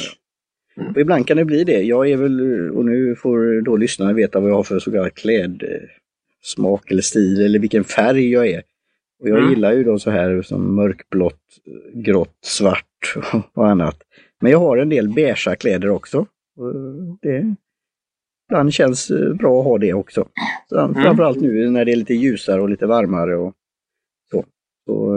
Mm. 0.77 0.91
Och 0.91 1.01
ibland 1.01 1.27
kan 1.27 1.37
det 1.37 1.45
bli 1.45 1.65
det. 1.65 1.83
Jag 1.83 2.11
är 2.11 2.17
väl, 2.17 2.71
och 2.71 2.85
nu 2.85 3.17
får 3.17 3.61
då 3.61 3.77
lyssnarna 3.77 4.13
veta 4.13 4.41
vad 4.41 4.51
jag 4.51 4.57
har 4.57 4.63
för 4.63 4.79
så 4.79 4.93
kallad 4.93 5.15
klädsmak 5.15 6.91
eller 6.91 7.03
stil 7.03 7.45
eller 7.45 7.59
vilken 7.59 7.85
färg 7.85 8.31
jag 8.31 8.47
är. 8.47 8.63
Och 9.21 9.29
jag 9.29 9.39
mm. 9.39 9.51
gillar 9.51 9.73
ju 9.73 9.85
då 9.85 9.99
så 9.99 10.11
här 10.11 10.43
som 10.43 10.75
mörkblått, 10.75 11.43
grått, 11.93 12.39
svart 12.43 13.17
och 13.55 13.69
annat. 13.69 13.97
Men 14.41 14.53
jag 14.53 14.59
har 14.59 14.77
en 14.77 14.89
del 14.89 15.09
beigea 15.09 15.57
kläder 15.57 15.91
också. 15.91 16.27
Det 17.23 17.55
ibland 18.49 18.73
känns 18.73 19.13
bra 19.39 19.61
att 19.61 19.65
ha 19.65 19.79
det 19.79 19.93
också. 19.93 20.29
Så, 20.69 20.79
mm. 20.79 20.95
Framförallt 20.95 21.41
nu 21.41 21.71
när 21.71 21.85
det 21.85 21.93
är 21.93 21.97
lite 21.97 22.15
ljusare 22.15 22.61
och 22.61 22.69
lite 22.69 22.87
varmare 22.87 23.37
och 23.37 23.55
så. 24.31 24.45
så 24.87 25.15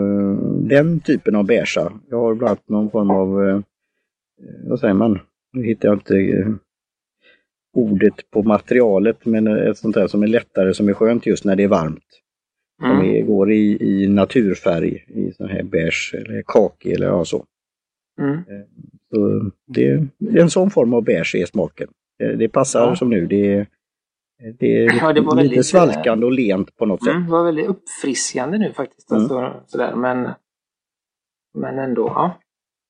den 0.69 0.99
typen 0.99 1.35
av 1.35 1.45
beigea. 1.45 1.91
Jag 2.09 2.19
har 2.19 2.35
bland 2.35 2.49
annat 2.49 2.69
någon 2.69 2.89
form 2.89 3.11
av, 3.11 3.63
vad 4.63 4.79
säger 4.79 4.93
man, 4.93 5.19
nu 5.53 5.65
hittar 5.65 5.89
jag 5.89 5.95
inte 5.95 6.57
ordet 7.73 8.31
på 8.31 8.43
materialet, 8.43 9.25
men 9.25 9.47
ett 9.47 9.77
sånt 9.77 9.95
där 9.95 10.07
som 10.07 10.23
är 10.23 10.27
lättare, 10.27 10.73
som 10.73 10.89
är 10.89 10.93
skönt 10.93 11.25
just 11.25 11.45
när 11.45 11.55
det 11.55 11.63
är 11.63 11.67
varmt. 11.67 12.03
Mm. 12.83 12.99
De 12.99 13.21
går 13.21 13.51
i, 13.51 13.77
i 13.81 14.07
naturfärg, 14.07 15.05
i 15.07 15.31
sån 15.31 15.49
här 15.49 15.63
beige 15.63 16.15
eller 16.17 16.43
kaki 16.47 16.93
eller 16.93 17.07
ja, 17.07 17.25
så. 17.25 17.45
Mm. 18.21 18.33
Eh, 18.33 18.65
så 19.13 19.51
det, 19.67 19.87
är 19.87 20.37
en 20.37 20.49
sån 20.49 20.69
form 20.69 20.93
av 20.93 21.03
beige 21.03 21.35
är 21.35 21.45
smaken. 21.45 21.87
Det, 22.19 22.35
det 22.35 22.49
passar 22.49 22.79
ja. 22.79 22.95
som 22.95 23.09
nu. 23.09 23.25
Det, 23.25 23.65
det 24.59 24.85
är 24.85 24.97
ja, 25.01 25.13
det 25.13 25.21
lite 25.21 25.35
väldigt, 25.35 25.65
svalkande 25.65 26.25
och 26.25 26.31
lent 26.31 26.75
på 26.75 26.85
något 26.85 27.01
mm, 27.01 27.13
sätt. 27.13 27.27
Det 27.27 27.31
var 27.31 27.45
väldigt 27.45 27.67
uppfriskande 27.67 28.57
nu 28.57 28.73
faktiskt. 28.73 29.11
Mm. 29.11 29.21
Alltså, 29.21 29.63
sådär. 29.67 29.95
Men, 29.95 30.29
men 31.53 31.79
ändå, 31.79 32.07
ja. 32.07 32.39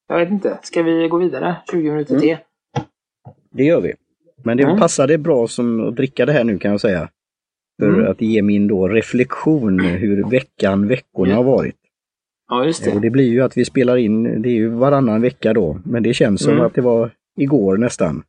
Jag 0.08 0.20
vet 0.20 0.30
inte. 0.30 0.60
Ska 0.62 0.84
vi 0.84 1.08
gå 1.08 1.18
vidare? 1.18 1.56
20 1.72 1.92
minuter 1.92 2.12
mm. 2.12 2.22
till? 2.22 2.38
Det 3.58 3.64
gör 3.64 3.82
vi. 3.82 3.94
Men 4.44 4.58
det 4.58 4.64
mm. 4.64 4.78
passade 4.78 5.18
bra 5.18 5.48
som 5.48 5.88
att 5.88 5.96
dricka 5.96 6.26
det 6.26 6.32
här 6.32 6.44
nu 6.44 6.58
kan 6.58 6.72
jag 6.72 6.82
säga. 6.82 7.10
För 7.80 7.90
mm. 7.90 8.12
att 8.12 8.22
ge 8.22 8.42
min 8.42 8.68
då 8.68 8.88
reflektion 8.88 9.80
hur 9.80 10.30
veckan, 10.30 10.88
veckorna 10.88 11.36
har 11.36 11.44
varit. 11.44 11.76
Ja, 12.50 12.66
just 12.66 12.84
det. 12.84 12.92
Och 12.92 13.02
det 13.02 13.10
blir 13.10 13.30
ju 13.30 13.42
att 13.42 13.58
vi 13.58 13.66
spelar 13.66 13.98
in, 13.98 14.42
det 14.42 14.50
är 14.50 14.54
ju 14.54 14.68
varannan 14.68 15.22
vecka 15.22 15.54
då, 15.54 15.80
men 15.86 16.04
det 16.04 16.14
känns 16.14 16.44
som 16.44 16.54
mm. 16.54 16.66
att 16.66 16.74
det 16.74 16.82
var 16.82 17.12
igår 17.38 17.78
nästan. 17.78 18.24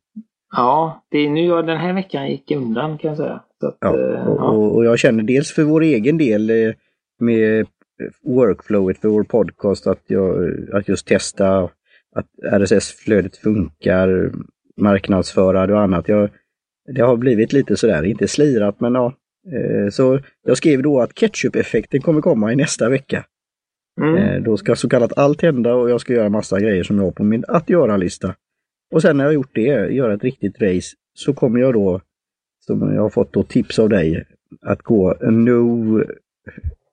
Ja, 0.51 1.03
det 1.11 1.17
är 1.17 1.29
nu 1.29 1.47
den 1.61 1.77
här 1.77 1.93
veckan 1.93 2.31
gick 2.31 2.51
undan 2.51 2.97
kan 2.97 3.07
jag 3.07 3.17
säga. 3.17 3.33
Att, 3.61 3.77
ja, 3.79 3.87
eh, 3.87 4.27
och, 4.27 4.39
ja. 4.39 4.49
och, 4.49 4.85
jag 4.85 4.99
känner 4.99 5.23
dels 5.23 5.51
för 5.51 5.63
vår 5.63 5.81
egen 5.81 6.17
del 6.17 6.49
eh, 6.49 6.73
med 7.19 7.67
workflowet 8.23 8.97
för 8.97 9.07
vår 9.07 9.23
podcast 9.23 9.87
att, 9.87 10.03
jag, 10.07 10.53
att 10.73 10.87
just 10.87 11.07
testa 11.07 11.69
att 12.15 12.27
RSS-flödet 12.43 13.37
funkar, 13.37 14.31
marknadsföra 14.79 15.67
det 15.67 15.73
och 15.73 15.81
annat. 15.81 16.07
Jag, 16.07 16.29
det 16.95 17.01
har 17.01 17.17
blivit 17.17 17.53
lite 17.53 17.77
sådär, 17.77 18.03
inte 18.03 18.27
slirat 18.27 18.79
men 18.79 18.95
ja, 18.95 19.13
Eh, 19.47 19.89
så 19.89 20.19
jag 20.43 20.57
skrev 20.57 20.81
då 20.81 21.01
att 21.01 21.15
ketchup-effekten 21.15 22.01
kommer 22.01 22.21
komma 22.21 22.53
i 22.53 22.55
nästa 22.55 22.89
vecka. 22.89 23.25
Mm. 24.01 24.15
Eh, 24.15 24.41
då 24.41 24.57
ska 24.57 24.75
så 24.75 24.89
kallat 24.89 25.17
allt 25.17 25.41
hända 25.41 25.75
och 25.75 25.89
jag 25.89 26.01
ska 26.01 26.13
göra 26.13 26.29
massa 26.29 26.59
grejer 26.59 26.83
som 26.83 26.97
jag 26.97 27.03
har 27.03 27.11
på 27.11 27.23
min 27.23 27.45
att 27.47 27.69
göra-lista. 27.69 28.35
Och 28.91 29.01
sen 29.01 29.17
när 29.17 29.23
jag 29.23 29.33
gjort 29.33 29.55
det, 29.55 29.93
göra 29.93 30.13
ett 30.13 30.23
riktigt 30.23 30.61
race, 30.61 30.95
så 31.13 31.33
kommer 31.33 31.59
jag 31.59 31.73
då, 31.73 32.01
som 32.59 32.93
jag 32.93 33.01
har 33.01 33.09
fått 33.09 33.33
då 33.33 33.43
tips 33.43 33.79
av 33.79 33.89
dig, 33.89 34.25
att 34.61 34.81
gå 34.81 35.13
no 35.21 36.03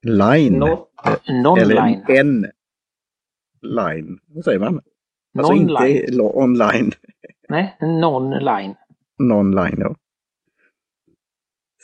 line. 0.03 0.59
No. 0.59 1.57
Eller 1.59 1.77
en 2.09 2.47
line. 3.63 4.19
Vad 4.27 4.45
säger 4.45 4.59
man? 4.59 4.81
Alltså 5.39 5.53
inte 5.53 6.23
online. 6.23 6.93
Nej, 7.49 7.77
non-line. 7.81 8.75
Non-line, 9.19 9.77
ja. 9.79 9.95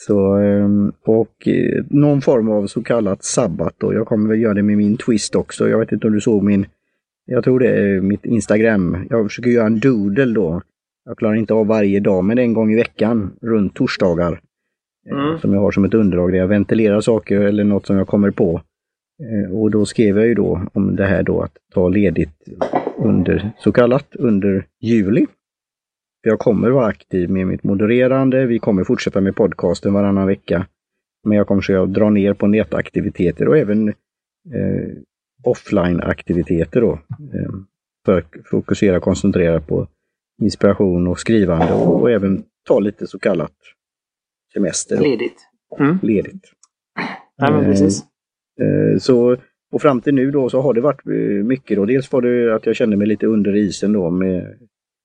Så, 0.06 0.36
ehm, 0.36 0.92
och 1.04 1.48
eh, 1.48 1.84
någon 1.90 2.20
form 2.20 2.48
av 2.48 2.66
så 2.66 2.82
kallat 2.82 3.24
sabbat 3.24 3.74
då. 3.78 3.94
Jag 3.94 4.06
kommer 4.06 4.28
väl 4.28 4.40
göra 4.40 4.54
det 4.54 4.62
med 4.62 4.76
min 4.76 4.96
twist 4.96 5.34
också. 5.34 5.68
Jag 5.68 5.78
vet 5.78 5.92
inte 5.92 6.06
om 6.06 6.12
du 6.12 6.20
såg 6.20 6.42
min, 6.42 6.66
jag 7.26 7.44
tror 7.44 7.60
det 7.60 7.68
är 7.68 8.00
mitt 8.00 8.24
Instagram. 8.24 9.06
Jag 9.10 9.26
försöker 9.26 9.50
göra 9.50 9.66
en 9.66 9.80
doodle 9.80 10.34
då. 10.34 10.62
Jag 11.04 11.18
klarar 11.18 11.34
inte 11.34 11.54
av 11.54 11.66
varje 11.66 12.00
dag, 12.00 12.24
men 12.24 12.38
en 12.38 12.52
gång 12.52 12.72
i 12.72 12.76
veckan 12.76 13.32
runt 13.42 13.74
torsdagar. 13.74 14.40
Eh, 15.10 15.18
mm. 15.18 15.38
Som 15.38 15.52
jag 15.52 15.60
har 15.60 15.70
som 15.70 15.84
ett 15.84 15.94
underlag 15.94 16.32
där 16.32 16.38
jag 16.38 16.48
ventilerar 16.48 17.00
saker 17.00 17.40
eller 17.40 17.64
något 17.64 17.86
som 17.86 17.96
jag 17.96 18.08
kommer 18.08 18.30
på. 18.30 18.60
Eh, 19.22 19.56
och 19.56 19.70
då 19.70 19.84
skrev 19.84 20.18
jag 20.18 20.26
ju 20.26 20.34
då 20.34 20.62
om 20.72 20.96
det 20.96 21.06
här 21.06 21.22
då 21.22 21.40
att 21.40 21.56
ta 21.74 21.88
ledigt 21.88 22.48
under 22.98 23.50
så 23.58 23.72
kallat 23.72 24.16
under 24.16 24.66
juli. 24.80 25.26
Jag 26.22 26.38
kommer 26.38 26.70
vara 26.70 26.86
aktiv 26.86 27.30
med 27.30 27.46
mitt 27.46 27.62
modererande. 27.62 28.46
Vi 28.46 28.58
kommer 28.58 28.84
fortsätta 28.84 29.20
med 29.20 29.36
podcasten 29.36 29.92
varannan 29.92 30.26
vecka. 30.26 30.66
Men 31.24 31.38
jag 31.38 31.46
kommer 31.46 31.60
försöka 31.60 31.86
dra 31.86 32.10
ner 32.10 32.34
på 32.34 32.46
nätaktiviteter 32.46 33.48
och 33.48 33.58
även 33.58 33.88
eh, 33.88 33.94
offline-aktiviteter 35.42 36.80
då. 36.80 36.92
Eh, 36.92 37.50
för 38.04 38.18
att 38.18 38.26
fokusera 38.44 38.96
och 38.96 39.02
koncentrera 39.02 39.60
på 39.60 39.88
inspiration 40.42 41.06
och 41.06 41.18
skrivande 41.18 41.72
och, 41.72 42.00
och 42.00 42.10
även 42.10 42.44
ta 42.68 42.80
lite 42.80 43.06
så 43.06 43.18
kallat 43.18 43.52
semester. 44.52 45.00
Ledigt. 45.00 45.48
Mm. 45.78 45.98
Ledigt. 46.02 46.44
Ja, 47.36 47.50
men 47.50 47.64
precis. 47.64 48.02
Eh, 48.60 48.92
eh, 48.92 48.98
så, 48.98 49.36
och 49.72 49.82
fram 49.82 50.00
till 50.00 50.14
nu 50.14 50.30
då 50.30 50.48
så 50.48 50.60
har 50.60 50.74
det 50.74 50.80
varit 50.80 51.06
eh, 51.06 51.44
mycket 51.44 51.76
då. 51.76 51.84
Dels 51.84 52.12
var 52.12 52.22
det 52.22 52.54
att 52.54 52.66
jag 52.66 52.76
kände 52.76 52.96
mig 52.96 53.06
lite 53.06 53.26
under 53.26 53.56
isen 53.56 53.92
då 53.92 54.10
med 54.10 54.58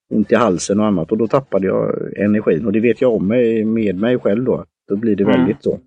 ont 0.09 0.31
i 0.31 0.35
halsen 0.35 0.79
och 0.79 0.85
annat 0.85 1.11
och 1.11 1.17
då 1.17 1.27
tappade 1.27 1.67
jag 1.67 2.17
energin 2.17 2.65
och 2.65 2.71
det 2.71 2.79
vet 2.79 3.01
jag 3.01 3.13
om 3.13 3.27
mig, 3.27 3.65
med 3.65 3.95
mig 3.95 4.19
själv 4.19 4.43
då. 4.43 4.65
Då 4.87 4.95
blir 4.95 5.15
det 5.15 5.23
mm. 5.23 5.35
väldigt 5.35 5.63
så. 5.63 5.79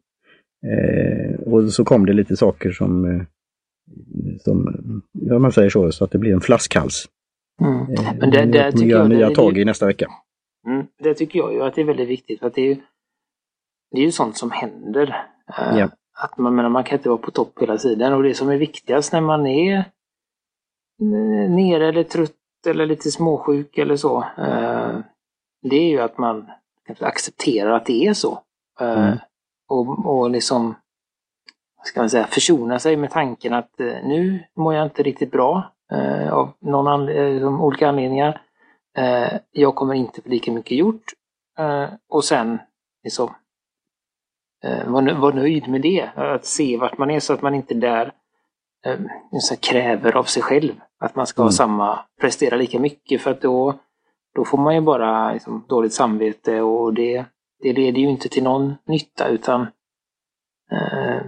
Eh, 0.66 1.40
och 1.40 1.72
så 1.72 1.84
kom 1.84 2.06
det 2.06 2.12
lite 2.12 2.36
saker 2.36 2.70
som, 2.72 3.04
eh, 3.04 3.22
som, 4.38 5.02
ja 5.12 5.38
man 5.38 5.52
säger 5.52 5.70
så, 5.70 5.92
så 5.92 6.04
att 6.04 6.10
det 6.10 6.18
blir 6.18 6.32
en 6.32 6.40
flaskhals. 6.40 7.08
Mm. 7.62 7.94
Eh, 7.94 8.14
Men 8.20 8.30
det, 8.30 8.44
det 8.44 8.72
tycker 8.72 8.86
jag 8.86 9.08
nya 9.08 9.30
tag 9.30 9.58
i 9.58 9.64
nästa 9.64 9.86
vecka. 9.86 10.06
Mm, 10.66 10.86
det 10.98 11.14
tycker 11.14 11.38
jag 11.38 11.52
ju 11.52 11.62
att 11.62 11.74
det 11.74 11.80
är 11.80 11.84
väldigt 11.84 12.08
viktigt 12.08 12.42
att 12.42 12.54
det 12.54 12.60
är 12.60 12.66
ju, 12.66 12.76
det 13.90 14.00
är 14.00 14.04
ju 14.04 14.12
sånt 14.12 14.36
som 14.36 14.50
händer. 14.50 15.16
Eh. 15.58 15.88
Att 16.22 16.38
man, 16.38 16.54
menar, 16.54 16.68
man 16.68 16.84
kan 16.84 16.98
inte 16.98 17.08
vara 17.08 17.18
på 17.18 17.30
topp 17.30 17.52
hela 17.60 17.78
tiden 17.78 18.12
och 18.12 18.22
det 18.22 18.34
som 18.34 18.48
är 18.48 18.56
viktigast 18.56 19.12
när 19.12 19.20
man 19.20 19.46
är 19.46 19.76
eh, 21.02 21.50
nere 21.50 21.88
eller 21.88 22.02
trött 22.02 22.39
eller 22.66 22.86
lite 22.86 23.10
småsjuk 23.10 23.78
eller 23.78 23.96
så. 23.96 24.24
Eh, 24.38 24.98
det 25.62 25.76
är 25.76 25.88
ju 25.88 26.00
att 26.00 26.18
man 26.18 26.50
accepterar 27.00 27.70
att 27.70 27.86
det 27.86 28.06
är 28.06 28.14
så. 28.14 28.42
Eh, 28.80 29.06
mm. 29.06 29.18
Och, 29.68 30.06
och 30.06 30.30
liksom 30.30 30.74
ska 31.84 32.00
man 32.00 32.10
säga, 32.10 32.26
försona 32.26 32.78
sig 32.78 32.96
med 32.96 33.10
tanken 33.10 33.54
att 33.54 33.80
eh, 33.80 33.86
nu 33.86 34.44
mår 34.56 34.74
jag 34.74 34.86
inte 34.86 35.02
riktigt 35.02 35.30
bra 35.30 35.72
av 36.30 36.52
någon 36.60 36.86
anled 36.86 37.44
olika 37.44 37.88
anledningar. 37.88 38.40
jag 39.50 39.74
kommer 39.74 39.94
inte 39.94 40.22
få 40.22 40.28
lika 40.28 40.52
mycket 40.52 40.78
gjort. 40.78 41.04
och 42.08 42.24
sen 42.24 42.58
liksom 43.04 43.34
vara 44.86 45.14
var 45.14 45.32
nöjd 45.32 45.68
med 45.68 45.80
det. 45.80 46.10
Att 46.14 46.46
se 46.46 46.76
vart 46.76 46.98
man 46.98 47.10
är 47.10 47.20
så 47.20 47.32
att 47.32 47.42
man 47.42 47.54
inte 47.54 47.74
där 47.74 48.12
så 49.40 49.56
kräver 49.56 50.16
av 50.16 50.24
sig 50.24 50.42
själv. 50.42 50.80
Att 51.00 51.16
man 51.16 51.26
ska 51.26 51.42
mm. 51.42 51.46
ha 51.46 51.52
samma, 51.52 51.98
prestera 52.20 52.56
lika 52.56 52.78
mycket 52.78 53.20
för 53.20 53.30
att 53.30 53.40
då, 53.40 53.74
då 54.34 54.44
får 54.44 54.58
man 54.58 54.74
ju 54.74 54.80
bara 54.80 55.32
liksom, 55.32 55.64
dåligt 55.68 55.92
samvete 55.92 56.60
och 56.60 56.94
det, 56.94 57.24
det 57.62 57.72
leder 57.72 58.00
ju 58.00 58.08
inte 58.08 58.28
till 58.28 58.42
någon 58.42 58.74
nytta 58.86 59.28
utan 59.28 59.66
eh, 60.72 61.22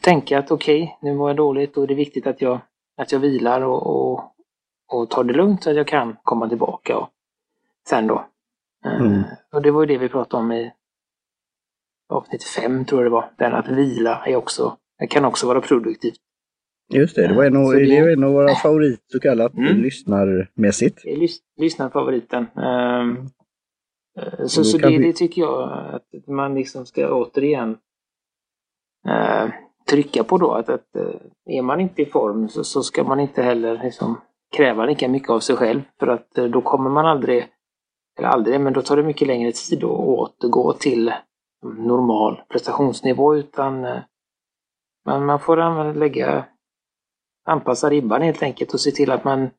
tänka 0.00 0.38
att 0.38 0.50
okej, 0.50 0.82
okay, 0.82 0.94
nu 1.00 1.16
mår 1.16 1.30
jag 1.30 1.36
dåligt 1.36 1.76
och 1.76 1.86
det 1.86 1.94
är 1.94 1.96
viktigt 1.96 2.26
att 2.26 2.40
jag, 2.40 2.60
att 2.96 3.12
jag 3.12 3.18
vilar 3.18 3.60
och, 3.60 3.86
och, 3.86 4.34
och 4.92 5.10
tar 5.10 5.24
det 5.24 5.34
lugnt 5.34 5.62
så 5.62 5.70
att 5.70 5.76
jag 5.76 5.86
kan 5.86 6.16
komma 6.22 6.48
tillbaka 6.48 6.98
och, 6.98 7.08
sen 7.88 8.06
då. 8.06 8.24
Eh, 8.84 9.00
mm. 9.00 9.22
Och 9.52 9.62
det 9.62 9.70
var 9.70 9.80
ju 9.80 9.86
det 9.86 9.98
vi 9.98 10.08
pratade 10.08 10.42
om 10.42 10.52
i 10.52 10.72
avsnitt 12.08 12.44
fem 12.44 12.84
tror 12.84 13.00
jag 13.00 13.06
det 13.06 13.14
var. 13.14 13.32
Den 13.36 13.54
att 13.54 13.68
vila 13.68 14.22
är 14.26 14.36
också, 14.36 14.76
det 14.98 15.06
kan 15.06 15.24
också 15.24 15.46
vara 15.46 15.60
produktivt. 15.60 16.20
Just 16.94 17.16
det, 17.16 17.26
det 17.26 17.34
var 17.34 17.44
en 17.44 17.56
av, 17.56 17.72
det, 17.72 17.96
är 17.96 18.12
en 18.12 18.24
av 18.24 18.32
våra 18.32 18.54
favoriter 18.54 19.04
så 19.06 19.20
kallat 19.20 19.54
mm. 19.54 19.82
lyssnarmässigt. 19.82 21.04
Lys, 21.04 21.38
lyssnarfavoriten. 21.56 22.46
Um, 22.54 23.28
så 24.46 24.64
så 24.64 24.78
det, 24.78 24.88
vi... 24.88 24.98
det, 24.98 25.12
tycker 25.12 25.42
jag 25.42 25.70
att 25.94 26.26
man 26.26 26.54
liksom 26.54 26.86
ska 26.86 27.12
återigen 27.12 27.70
uh, 29.08 29.50
trycka 29.90 30.24
på 30.24 30.38
då 30.38 30.52
att, 30.52 30.68
att 30.68 30.86
uh, 30.96 31.14
är 31.44 31.62
man 31.62 31.80
inte 31.80 32.02
i 32.02 32.06
form 32.06 32.48
så, 32.48 32.64
så 32.64 32.82
ska 32.82 33.04
man 33.04 33.20
inte 33.20 33.42
heller 33.42 33.80
liksom 33.82 34.20
kräva 34.56 34.86
lika 34.86 35.08
mycket 35.08 35.30
av 35.30 35.40
sig 35.40 35.56
själv 35.56 35.80
för 36.00 36.06
att 36.06 36.38
uh, 36.38 36.44
då 36.44 36.60
kommer 36.60 36.90
man 36.90 37.06
aldrig, 37.06 37.48
eller 38.18 38.28
aldrig, 38.28 38.60
men 38.60 38.72
då 38.72 38.82
tar 38.82 38.96
det 38.96 39.02
mycket 39.02 39.28
längre 39.28 39.52
tid 39.52 39.84
att 39.84 39.90
återgå 39.90 40.72
till 40.72 41.12
normal 41.78 42.40
prestationsnivå 42.48 43.36
utan 43.36 43.80
man, 45.06 45.26
man 45.26 45.40
får 45.40 45.94
lägga 45.94 46.44
anpassa 47.46 47.90
ribban 47.90 48.22
helt 48.22 48.42
enkelt 48.42 48.74
och 48.74 48.80
se 48.80 48.90
till 48.90 49.10
att 49.10 49.24
man 49.24 49.50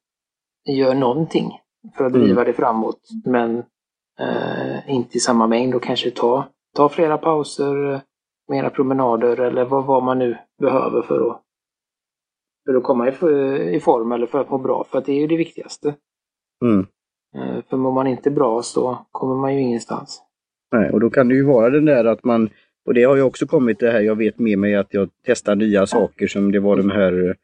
gör 0.69 0.93
någonting 0.93 1.51
för 1.97 2.05
att 2.05 2.13
driva 2.13 2.41
mm. 2.41 2.45
det 2.45 2.53
framåt. 2.53 3.01
Men 3.25 3.57
eh, 4.19 4.89
inte 4.89 5.17
i 5.17 5.19
samma 5.19 5.47
mängd 5.47 5.75
och 5.75 5.83
kanske 5.83 6.11
ta, 6.11 6.47
ta 6.75 6.89
flera 6.89 7.17
pauser, 7.17 8.01
mera 8.47 8.69
promenader 8.69 9.39
eller 9.39 9.65
vad, 9.65 9.85
vad 9.85 10.03
man 10.03 10.19
nu 10.19 10.37
behöver 10.59 11.01
för 11.01 11.29
att, 11.29 11.41
för 12.65 12.75
att 12.75 12.83
komma 12.83 13.07
i, 13.07 13.11
i 13.75 13.79
form 13.79 14.11
eller 14.11 14.27
för 14.27 14.41
att 14.41 14.49
må 14.49 14.57
bra. 14.57 14.85
För 14.91 15.03
det 15.05 15.11
är 15.11 15.19
ju 15.19 15.27
det 15.27 15.37
viktigaste. 15.37 15.95
Mm. 16.65 16.87
Eh, 17.35 17.63
för 17.69 17.77
mår 17.77 17.91
man 17.91 18.07
inte 18.07 18.31
bra 18.31 18.61
så 18.61 18.97
kommer 19.11 19.35
man 19.35 19.55
ju 19.55 19.61
ingenstans. 19.61 20.23
Nej, 20.71 20.91
och 20.91 20.99
då 20.99 21.09
kan 21.09 21.27
det 21.27 21.35
ju 21.35 21.45
vara 21.45 21.69
den 21.69 21.85
där 21.85 22.05
att 22.05 22.23
man, 22.23 22.49
och 22.85 22.93
det 22.93 23.03
har 23.03 23.15
ju 23.15 23.21
också 23.21 23.47
kommit 23.47 23.79
det 23.79 23.91
här, 23.91 24.01
jag 24.01 24.15
vet 24.15 24.39
med 24.39 24.59
mig 24.59 24.75
att 24.75 24.93
jag 24.93 25.09
testar 25.25 25.55
nya 25.55 25.85
saker 25.85 26.27
som 26.27 26.51
det 26.51 26.59
var 26.59 26.75
den 26.75 26.91
här 26.91 27.35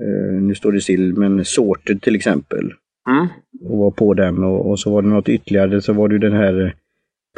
Uh, 0.00 0.42
nu 0.42 0.54
står 0.54 0.72
det 0.72 0.80
still, 0.80 1.14
men 1.16 1.44
Sorted 1.44 2.02
till 2.02 2.16
exempel. 2.16 2.72
Mm. 3.08 3.26
Och 3.64 3.78
var 3.78 3.90
på 3.90 4.14
den 4.14 4.44
och, 4.44 4.70
och, 4.70 4.80
så 4.80 4.90
var 4.90 5.02
det 5.02 5.08
något 5.08 5.28
ytterligare, 5.28 5.80
så 5.80 5.92
var 5.92 6.08
det 6.08 6.18
den 6.18 6.32
här 6.32 6.74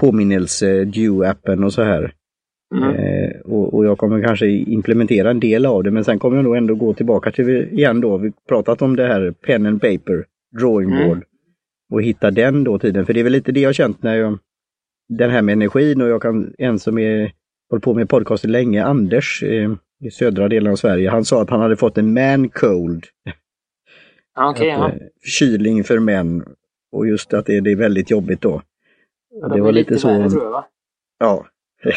påminnelse 0.00 0.84
Due-appen 0.84 1.64
och 1.64 1.72
så 1.72 1.82
här. 1.82 2.14
Mm. 2.74 2.88
Uh, 2.88 3.40
och, 3.44 3.74
och, 3.74 3.86
jag 3.86 3.98
kommer 3.98 4.22
kanske 4.22 4.46
implementera 4.46 5.30
en 5.30 5.40
del 5.40 5.66
av 5.66 5.82
det, 5.82 5.90
men 5.90 6.04
sen 6.04 6.18
kommer 6.18 6.36
jag 6.36 6.44
nog 6.44 6.56
ändå 6.56 6.74
gå 6.74 6.94
tillbaka 6.94 7.30
till 7.30 7.48
igen 7.48 8.00
då, 8.00 8.16
vi 8.16 8.32
pratat 8.48 8.82
om 8.82 8.96
det 8.96 9.06
här 9.06 9.30
pen 9.30 9.66
and 9.66 9.80
paper, 9.80 10.24
drawing 10.60 10.90
mm. 10.90 11.08
board. 11.08 11.16
Mm. 11.16 11.26
Och 11.92 12.02
hitta 12.02 12.30
den 12.30 12.64
då 12.64 12.78
tiden, 12.78 13.06
för 13.06 13.14
det 13.14 13.20
är 13.20 13.24
väl 13.24 13.32
lite 13.32 13.52
det 13.52 13.60
jag 13.60 13.74
känt 13.74 14.02
när 14.02 14.14
jag, 14.14 14.38
den 15.08 15.30
här 15.30 15.42
med 15.42 15.52
energin 15.52 16.02
och 16.02 16.08
jag 16.08 16.22
kan, 16.22 16.54
en 16.58 16.78
som 16.78 16.98
är, 16.98 17.32
hållit 17.70 17.84
på 17.84 17.94
med 17.94 18.08
podcaster 18.08 18.48
länge, 18.48 18.84
Anders, 18.84 19.42
eh, 19.42 19.72
i 20.02 20.10
södra 20.10 20.48
delen 20.48 20.72
av 20.72 20.76
Sverige. 20.76 21.10
Han 21.10 21.24
sa 21.24 21.42
att 21.42 21.50
han 21.50 21.60
hade 21.60 21.76
fått 21.76 21.98
en 21.98 22.14
man 22.14 22.48
cold. 22.48 23.06
Okay, 24.50 24.66
ja. 24.66 24.88
Eh, 24.88 24.94
förkylning 25.22 25.84
för 25.84 25.98
män. 25.98 26.44
Och 26.92 27.06
just 27.06 27.34
att 27.34 27.46
det, 27.46 27.60
det 27.60 27.72
är 27.72 27.76
väldigt 27.76 28.10
jobbigt 28.10 28.40
då. 28.40 28.62
Ja, 29.40 29.48
det 29.48 29.60
var 29.60 29.72
lite, 29.72 29.90
lite 29.90 30.00
så. 30.00 30.08
Värre, 30.08 30.30
tror 30.30 30.42
jag, 30.42 30.50
va? 30.50 30.66
Ja. 31.18 31.46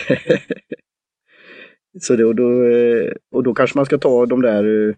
så 2.01 2.15
det, 2.15 2.25
och, 2.25 2.35
då, 2.35 2.67
eh, 2.67 3.11
och 3.31 3.43
då 3.43 3.53
kanske 3.53 3.77
man 3.77 3.85
ska 3.85 3.97
ta 3.97 4.25
de 4.25 4.41
där, 4.41 4.89
eh, 4.89 4.95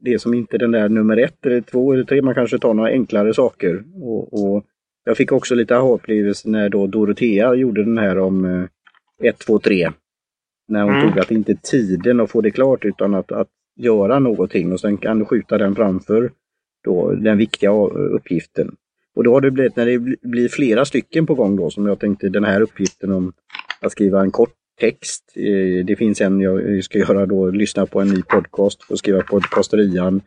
det 0.00 0.18
som 0.18 0.34
inte 0.34 0.58
den 0.58 0.70
där 0.70 0.88
nummer 0.88 1.16
ett 1.16 1.46
eller 1.46 1.60
två 1.60 1.92
eller 1.92 2.04
tre, 2.04 2.22
man 2.22 2.34
kanske 2.34 2.58
tar 2.58 2.74
några 2.74 2.90
enklare 2.90 3.34
saker. 3.34 3.84
Och, 3.94 4.34
och 4.34 4.64
jag 5.04 5.16
fick 5.16 5.32
också 5.32 5.54
lite 5.54 5.76
aha-upplevelse 5.76 6.48
när 6.48 6.68
då 6.68 6.86
Dorotea 6.86 7.54
gjorde 7.54 7.84
den 7.84 7.98
här 7.98 8.18
om 8.18 8.68
1, 9.22 9.38
2, 9.38 9.58
3. 9.58 9.90
När 10.68 10.82
hon 10.82 10.94
mm. 10.94 11.08
tog 11.08 11.18
att 11.18 11.30
inte 11.30 11.54
tiden 11.54 12.20
att 12.20 12.30
få 12.30 12.40
det 12.40 12.50
klart 12.50 12.84
utan 12.84 13.14
att, 13.14 13.32
att 13.32 13.48
göra 13.76 14.18
någonting 14.18 14.72
och 14.72 14.80
sen 14.80 14.96
kan 14.96 15.18
du 15.18 15.24
skjuta 15.24 15.58
den 15.58 15.74
framför 15.74 16.30
då, 16.84 17.12
den 17.12 17.38
viktiga 17.38 17.70
uppgiften. 17.90 18.76
Och 19.14 19.24
då 19.24 19.32
har 19.32 19.40
det 19.40 19.50
blivit, 19.50 19.76
när 19.76 19.86
det 19.86 19.98
blir 20.22 20.48
flera 20.48 20.84
stycken 20.84 21.26
på 21.26 21.34
gång 21.34 21.56
då, 21.56 21.70
som 21.70 21.86
jag 21.86 21.98
tänkte 21.98 22.28
den 22.28 22.44
här 22.44 22.60
uppgiften 22.60 23.12
om 23.12 23.32
att 23.80 23.92
skriva 23.92 24.20
en 24.20 24.30
kort 24.30 24.54
text. 24.80 25.32
Eh, 25.36 25.84
det 25.84 25.96
finns 25.98 26.20
en 26.20 26.40
jag 26.40 26.84
ska 26.84 26.98
göra 26.98 27.26
då, 27.26 27.50
lyssna 27.50 27.86
på 27.86 28.00
en 28.00 28.08
ny 28.08 28.22
podcast 28.22 28.90
och 28.90 28.98
skriva 28.98 29.22
podcasterian. 29.22 30.20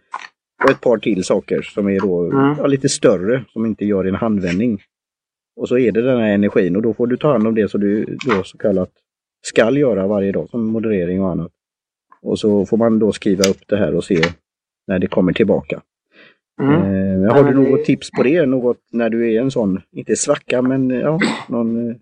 Och 0.63 0.71
ett 0.71 0.82
par 0.82 0.97
till 0.97 1.23
saker 1.23 1.62
som 1.62 1.89
är 1.89 1.99
då 1.99 2.23
mm. 2.23 2.56
ja, 2.58 2.67
lite 2.67 2.89
större, 2.89 3.45
som 3.54 3.65
inte 3.65 3.86
gör 3.86 4.06
en 4.06 4.15
handvändning. 4.15 4.82
Och 5.56 5.67
så 5.67 5.77
är 5.77 5.91
det 5.91 6.01
den 6.01 6.19
här 6.19 6.34
energin 6.34 6.75
och 6.75 6.82
då 6.82 6.93
får 6.93 7.08
du 7.08 7.17
ta 7.17 7.32
hand 7.32 7.47
om 7.47 7.56
det 7.56 7.71
så 7.71 7.77
du 7.77 8.06
då 8.06 8.43
så 8.43 8.58
kallat 8.58 8.91
skall 9.41 9.77
göra 9.77 10.08
varje 10.08 10.32
dag 10.32 10.49
som 10.49 10.65
moderering 10.65 11.21
och 11.21 11.30
annat. 11.30 11.51
Och 12.21 12.39
så 12.39 12.65
får 12.65 12.77
man 12.77 12.99
då 12.99 13.12
skriva 13.12 13.49
upp 13.49 13.67
det 13.67 13.77
här 13.77 13.95
och 13.95 14.04
se 14.04 14.21
när 14.88 14.99
det 14.99 15.08
kommer 15.08 15.34
tillbaka. 15.34 15.82
Mm. 16.62 17.23
Eh, 17.25 17.34
har 17.34 17.43
du 17.43 17.54
något 17.54 17.86
tips 17.86 18.12
på 18.12 18.23
det? 18.23 18.45
Något 18.45 18.77
när 18.91 19.10
du 19.10 19.34
är 19.34 19.41
en 19.41 19.51
sån, 19.51 19.82
inte 19.91 20.15
svacka, 20.15 20.62
men 20.62 20.89
ja, 20.89 21.19
någon 21.47 21.89
eh, 21.89 21.95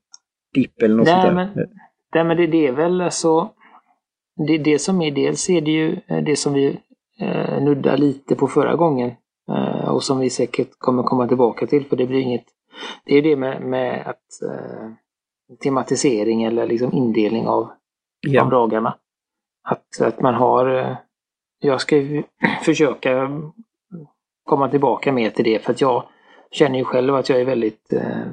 dipp 0.54 0.82
eller 0.82 0.96
något 0.96 1.06
nej, 1.06 1.22
sånt 1.22 1.26
där? 1.26 1.34
Men, 1.34 1.68
nej, 2.14 2.24
men 2.24 2.38
det, 2.38 2.48
det 2.48 2.68
är 2.68 2.72
väl 2.72 3.02
alltså 3.02 3.50
det, 4.48 4.58
det 4.58 4.80
som 4.80 5.02
är 5.02 5.12
dels 5.12 5.50
är 5.50 5.62
det 5.62 5.72
ju 5.72 6.00
eh, 6.08 6.24
det 6.24 6.36
som 6.36 6.54
vi 6.54 6.80
eh, 7.20 7.64
nuddar 7.64 7.98
lite 7.98 8.36
på 8.36 8.48
förra 8.48 8.76
gången 8.76 9.12
eh, 9.50 9.90
och 9.90 10.04
som 10.04 10.20
vi 10.20 10.30
säkert 10.30 10.70
kommer 10.78 11.04
komma 11.04 11.28
tillbaka 11.28 11.68
till 11.68 11.86
för 11.86 11.96
det 11.96 12.06
blir 12.06 12.20
inget 12.20 12.46
det 13.06 13.18
är 13.18 13.22
det 13.22 13.36
med, 13.36 13.62
med 13.62 14.04
att 14.06 14.42
eh, 14.44 14.90
tematisering 15.60 16.44
eller 16.44 16.68
liksom 16.68 16.94
indelning 16.94 17.48
av, 17.48 17.72
ja. 18.28 18.44
av 18.44 18.50
dagarna. 18.50 18.96
Att, 19.64 20.02
att 20.02 20.22
man 20.22 20.34
har... 20.34 20.78
Eh, 20.78 20.98
jag 21.60 21.82
ska 21.82 22.24
försöka 22.64 23.30
komma 24.44 24.70
tillbaka 24.70 25.12
mer 25.12 25.30
till 25.30 25.46
det 25.46 25.60
för 25.60 25.72
att 25.72 25.82
jag 25.82 26.04
känner 26.52 26.80
ju 26.80 26.84
själv 26.84 27.16
att 27.16 27.30
jag 27.30 27.42
är 27.42 27.46
väldigt 27.46 27.94
eh, 27.94 28.28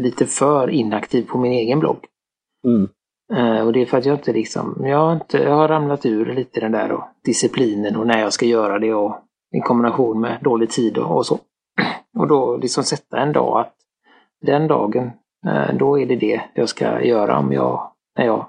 lite 0.00 0.26
för 0.26 0.70
inaktiv 0.70 1.26
på 1.26 1.38
min 1.38 1.52
egen 1.52 1.80
blogg. 1.80 2.04
Mm. 2.64 2.88
Eh, 3.32 3.66
och 3.66 3.72
det 3.72 3.82
är 3.82 3.86
för 3.86 3.98
att 3.98 4.06
jag 4.06 4.16
inte 4.16 4.32
liksom, 4.32 4.76
jag 4.80 4.98
har, 4.98 5.12
inte, 5.12 5.38
jag 5.38 5.54
har 5.54 5.68
ramlat 5.68 6.06
ur 6.06 6.34
lite 6.34 6.60
den 6.60 6.72
där 6.72 6.92
och 6.92 7.04
disciplinen 7.24 7.96
och 7.96 8.06
när 8.06 8.18
jag 8.18 8.32
ska 8.32 8.46
göra 8.46 8.78
det 8.78 8.94
och 8.94 9.18
i 9.56 9.60
kombination 9.60 10.20
med 10.20 10.38
dålig 10.42 10.70
tid 10.70 10.98
och, 10.98 11.16
och 11.16 11.26
så. 11.26 11.38
Och 12.18 12.28
då 12.28 12.56
liksom 12.56 12.84
sätta 12.84 13.18
en 13.18 13.32
dag 13.32 13.60
att 13.60 13.74
den 14.40 14.68
dagen 14.68 15.10
då 15.78 15.98
är 15.98 16.06
det 16.06 16.16
det 16.16 16.40
jag 16.54 16.68
ska 16.68 17.02
göra 17.02 17.38
om 17.38 17.52
jag, 17.52 17.90
när, 18.18 18.26
jag, 18.26 18.46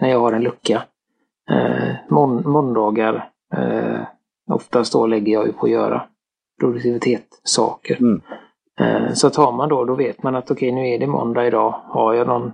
när 0.00 0.08
jag 0.08 0.20
har 0.20 0.32
en 0.32 0.42
lucka. 0.42 0.82
Eh, 1.50 1.94
mån, 2.08 2.42
måndagar, 2.50 3.30
eh, 3.56 4.00
oftast 4.50 4.92
då 4.92 5.06
lägger 5.06 5.32
jag 5.32 5.46
ju 5.46 5.52
på 5.52 5.66
att 5.66 5.72
göra 5.72 6.02
produktivitetssaker. 6.60 7.96
Mm. 7.96 8.20
Eh, 8.80 9.12
så 9.12 9.30
tar 9.30 9.52
man 9.52 9.68
då, 9.68 9.84
då 9.84 9.94
vet 9.94 10.22
man 10.22 10.34
att 10.34 10.50
okej, 10.50 10.72
okay, 10.72 10.82
nu 10.82 10.88
är 10.88 10.98
det 10.98 11.06
måndag 11.06 11.46
idag. 11.46 11.70
Har 11.84 12.14
jag 12.14 12.26
någon 12.26 12.52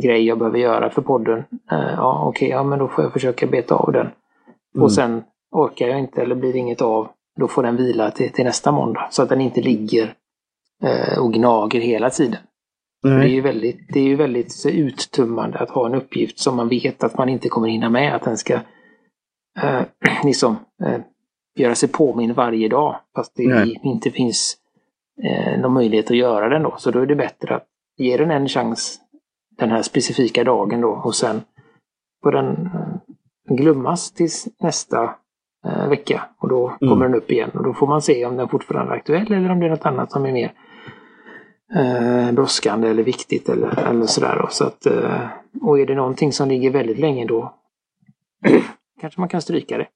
grej 0.00 0.26
jag 0.26 0.38
behöver 0.38 0.58
göra 0.58 0.90
för 0.90 1.02
podden? 1.02 1.38
Eh, 1.72 1.94
ja, 1.96 2.22
okej, 2.24 2.46
okay, 2.46 2.56
ja 2.56 2.62
men 2.62 2.78
då 2.78 2.88
får 2.88 3.04
jag 3.04 3.12
försöka 3.12 3.46
beta 3.46 3.74
av 3.74 3.92
den. 3.92 4.06
Mm. 4.06 4.84
Och 4.84 4.92
sen 4.92 5.24
orkar 5.50 5.88
jag 5.88 5.98
inte 5.98 6.22
eller 6.22 6.34
blir 6.34 6.56
inget 6.56 6.82
av, 6.82 7.08
då 7.40 7.48
får 7.48 7.62
den 7.62 7.76
vila 7.76 8.10
till, 8.10 8.32
till 8.32 8.44
nästa 8.44 8.72
måndag. 8.72 9.08
Så 9.10 9.22
att 9.22 9.28
den 9.28 9.40
inte 9.40 9.60
ligger 9.60 10.04
eh, 10.04 10.10
och 11.18 11.32
gnager 11.32 11.80
hela 11.80 12.10
tiden. 12.10 12.38
Det 13.02 13.24
är, 13.24 13.26
ju 13.26 13.40
väldigt, 13.40 13.92
det 13.92 14.00
är 14.00 14.04
ju 14.04 14.16
väldigt 14.16 14.66
uttummande 14.66 15.58
att 15.58 15.70
ha 15.70 15.86
en 15.86 15.94
uppgift 15.94 16.38
som 16.38 16.56
man 16.56 16.68
vet 16.68 17.04
att 17.04 17.18
man 17.18 17.28
inte 17.28 17.48
kommer 17.48 17.68
hinna 17.68 17.90
med. 17.90 18.14
Att 18.14 18.22
den 18.22 18.36
ska 18.36 18.54
eh, 19.62 19.82
liksom, 20.24 20.56
eh, 20.84 21.00
göra 21.58 21.74
sig 21.74 21.88
påminn 21.88 22.34
varje 22.34 22.68
dag. 22.68 23.00
Fast 23.14 23.32
det 23.36 23.48
Nej. 23.48 23.80
inte 23.82 24.10
finns 24.10 24.56
eh, 25.22 25.60
någon 25.60 25.72
möjlighet 25.72 26.10
att 26.10 26.16
göra 26.16 26.48
den 26.48 26.62
då. 26.62 26.74
Så 26.78 26.90
då 26.90 27.00
är 27.00 27.06
det 27.06 27.16
bättre 27.16 27.54
att 27.54 27.66
ge 27.96 28.16
den 28.16 28.30
en 28.30 28.48
chans 28.48 29.00
den 29.58 29.70
här 29.70 29.82
specifika 29.82 30.44
dagen 30.44 30.80
då 30.80 30.88
och 31.04 31.14
sen 31.14 31.40
får 32.22 32.32
den 32.32 32.66
eh, 32.66 33.56
glömmas 33.56 34.12
tills 34.12 34.48
nästa 34.60 35.14
eh, 35.66 35.88
vecka. 35.88 36.28
Och 36.38 36.48
då 36.48 36.68
mm. 36.68 36.78
kommer 36.78 37.04
den 37.04 37.14
upp 37.14 37.30
igen 37.30 37.50
och 37.54 37.64
då 37.64 37.74
får 37.74 37.86
man 37.86 38.02
se 38.02 38.26
om 38.26 38.36
den 38.36 38.48
fortfarande 38.48 38.92
är 38.92 38.96
aktuell 38.96 39.32
eller 39.32 39.50
om 39.50 39.60
det 39.60 39.66
är 39.66 39.70
något 39.70 39.86
annat 39.86 40.12
som 40.12 40.26
är 40.26 40.32
mer 40.32 40.52
eh, 41.74 42.32
brådskande 42.32 42.88
eller 42.88 43.02
viktigt 43.02 43.48
eller, 43.48 43.88
eller 43.90 44.06
sådär. 44.06 44.38
Då. 44.42 44.48
Så 44.50 44.64
att, 44.64 44.86
eh, 44.86 45.28
och 45.62 45.80
är 45.80 45.86
det 45.86 45.94
någonting 45.94 46.32
som 46.32 46.48
ligger 46.48 46.70
väldigt 46.70 46.98
länge 46.98 47.26
då 47.26 47.54
kanske 49.00 49.20
man 49.20 49.28
kan 49.28 49.42
stryka 49.42 49.78
det. 49.78 49.86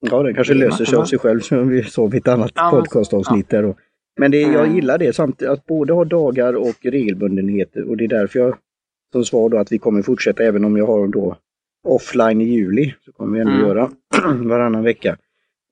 Ja, 0.00 0.22
det 0.22 0.34
kanske 0.34 0.54
löser 0.54 0.84
sig 0.84 0.98
av 0.98 1.04
sig 1.04 1.18
själv 1.18 1.40
som 1.40 1.68
vi 1.68 1.82
sa 1.82 2.10
i 2.12 2.16
ett 2.16 2.28
annat 2.28 2.52
ja, 2.54 2.70
podcastavsnitt. 2.70 3.46
Ja. 3.48 3.62
Där 3.62 3.74
Men 4.20 4.30
det, 4.30 4.40
jag 4.40 4.74
gillar 4.74 4.98
det 4.98 5.12
samtidigt, 5.12 5.52
att 5.52 5.66
både 5.66 5.92
ha 5.92 6.04
dagar 6.04 6.54
och 6.56 6.76
regelbundenheter 6.82 7.88
och 7.88 7.96
det 7.96 8.04
är 8.04 8.08
därför 8.08 8.38
jag 8.38 8.56
som 9.12 9.24
svar 9.24 9.48
då 9.48 9.58
att 9.58 9.72
vi 9.72 9.78
kommer 9.78 10.02
fortsätta 10.02 10.42
även 10.42 10.64
om 10.64 10.76
jag 10.76 10.86
har 10.86 11.08
då 11.08 11.36
offline 11.84 12.40
i 12.40 12.44
juli. 12.44 12.94
Så 13.04 13.12
kommer 13.12 13.34
vi 13.34 13.40
ändå 13.40 13.52
mm. 13.52 13.66
göra 13.66 13.90
varannan 14.48 14.84
vecka. 14.84 15.16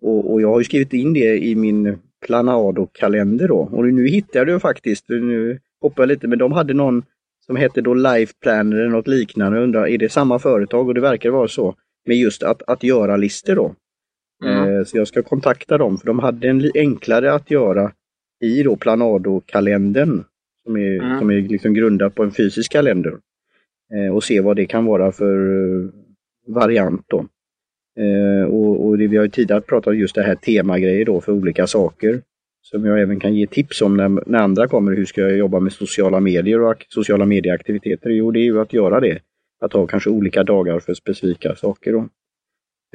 Och, 0.03 0.33
och, 0.33 0.41
jag 0.41 0.49
har 0.49 0.59
ju 0.59 0.65
skrivit 0.65 0.93
in 0.93 1.13
det 1.13 1.39
i 1.39 1.55
min 1.55 1.99
Planado-kalender 2.27 3.49
då. 3.49 3.59
Och 3.59 3.85
nu 3.85 4.09
hittade 4.09 4.53
jag 4.53 4.63
faktiskt, 4.63 5.09
nu 5.09 5.59
hoppar 5.81 6.03
jag 6.03 6.09
lite, 6.09 6.29
men 6.29 6.39
de 6.39 6.53
hade 6.53 6.75
någon 6.75 7.03
som 7.47 7.57
hette 7.57 7.81
då 7.81 7.95
Life 7.95 8.35
Planner 8.43 8.77
eller 8.77 8.89
något 8.89 9.09
liknande. 9.09 9.59
Jag 9.59 9.65
undrar, 9.65 9.87
är 9.87 9.99
det 9.99 10.13
samma 10.13 10.39
företag? 10.39 10.89
Och 10.89 10.95
det 10.95 11.01
verkar 11.01 11.31
vara 11.31 11.49
så. 11.49 11.75
Med 12.07 12.17
just 12.17 12.43
att, 12.43 12.63
att 12.67 12.83
göra-listor 12.83 13.55
då. 13.55 13.75
Mm. 14.45 14.79
Eh, 14.79 14.85
så 14.85 14.97
jag 14.97 15.09
ska 15.09 15.23
kontakta 15.23 15.79
dem, 15.79 15.99
för 15.99 16.07
de 16.07 16.19
hade 16.19 16.49
en 16.49 16.71
enklare 16.75 17.33
att 17.33 17.51
göra 17.51 17.93
i 18.41 18.63
då 18.63 18.77
Planado-kalendern. 18.77 20.25
Som 20.63 20.77
är, 20.77 21.03
mm. 21.03 21.19
som 21.19 21.31
är 21.31 21.41
liksom 21.41 21.75
grundad 21.75 22.15
på 22.15 22.23
en 22.23 22.31
fysisk 22.31 22.73
kalender. 22.73 23.13
Eh, 23.95 24.15
och 24.15 24.25
se 24.25 24.41
vad 24.41 24.57
det 24.57 24.67
kan 24.67 24.85
vara 24.85 25.13
för 25.13 25.37
eh, 25.37 25.89
variant 26.47 27.05
då. 27.07 27.27
Eh, 27.99 28.49
och, 28.49 28.87
och 28.87 28.99
det, 28.99 29.07
vi 29.07 29.17
har 29.17 29.25
ju 29.25 29.31
tidigare 29.31 29.61
pratat 29.61 29.87
om 29.87 29.99
just 29.99 30.15
det 30.15 30.23
här 30.23 30.35
temagrejer 30.35 31.05
då 31.05 31.21
för 31.21 31.33
olika 31.33 31.67
saker. 31.67 32.23
Som 32.63 32.85
jag 32.85 33.01
även 33.01 33.21
kan 33.21 33.35
ge 33.35 33.47
tips 33.47 33.83
om 33.83 33.97
när, 33.97 34.09
när 34.27 34.39
andra 34.39 34.69
kommer. 34.69 34.93
Hur 34.97 35.05
ska 35.05 35.21
jag 35.21 35.37
jobba 35.37 35.61
med 35.61 35.73
sociala 35.73 36.21
medier 36.21 36.61
och 36.61 36.87
sociala 36.89 37.27
medieaktiviteter? 37.27 38.11
Jo, 38.11 38.31
det 38.31 38.41
är 38.41 38.45
ju 38.45 38.61
att 38.61 38.73
göra 38.73 39.01
det. 39.01 39.19
Att 39.61 39.73
ha 39.73 39.87
kanske 39.87 40.11
olika 40.11 40.45
dagar 40.45 40.81
för 40.81 40.95
specifika 40.95 41.55
saker. 41.55 41.93
Då. 41.93 42.09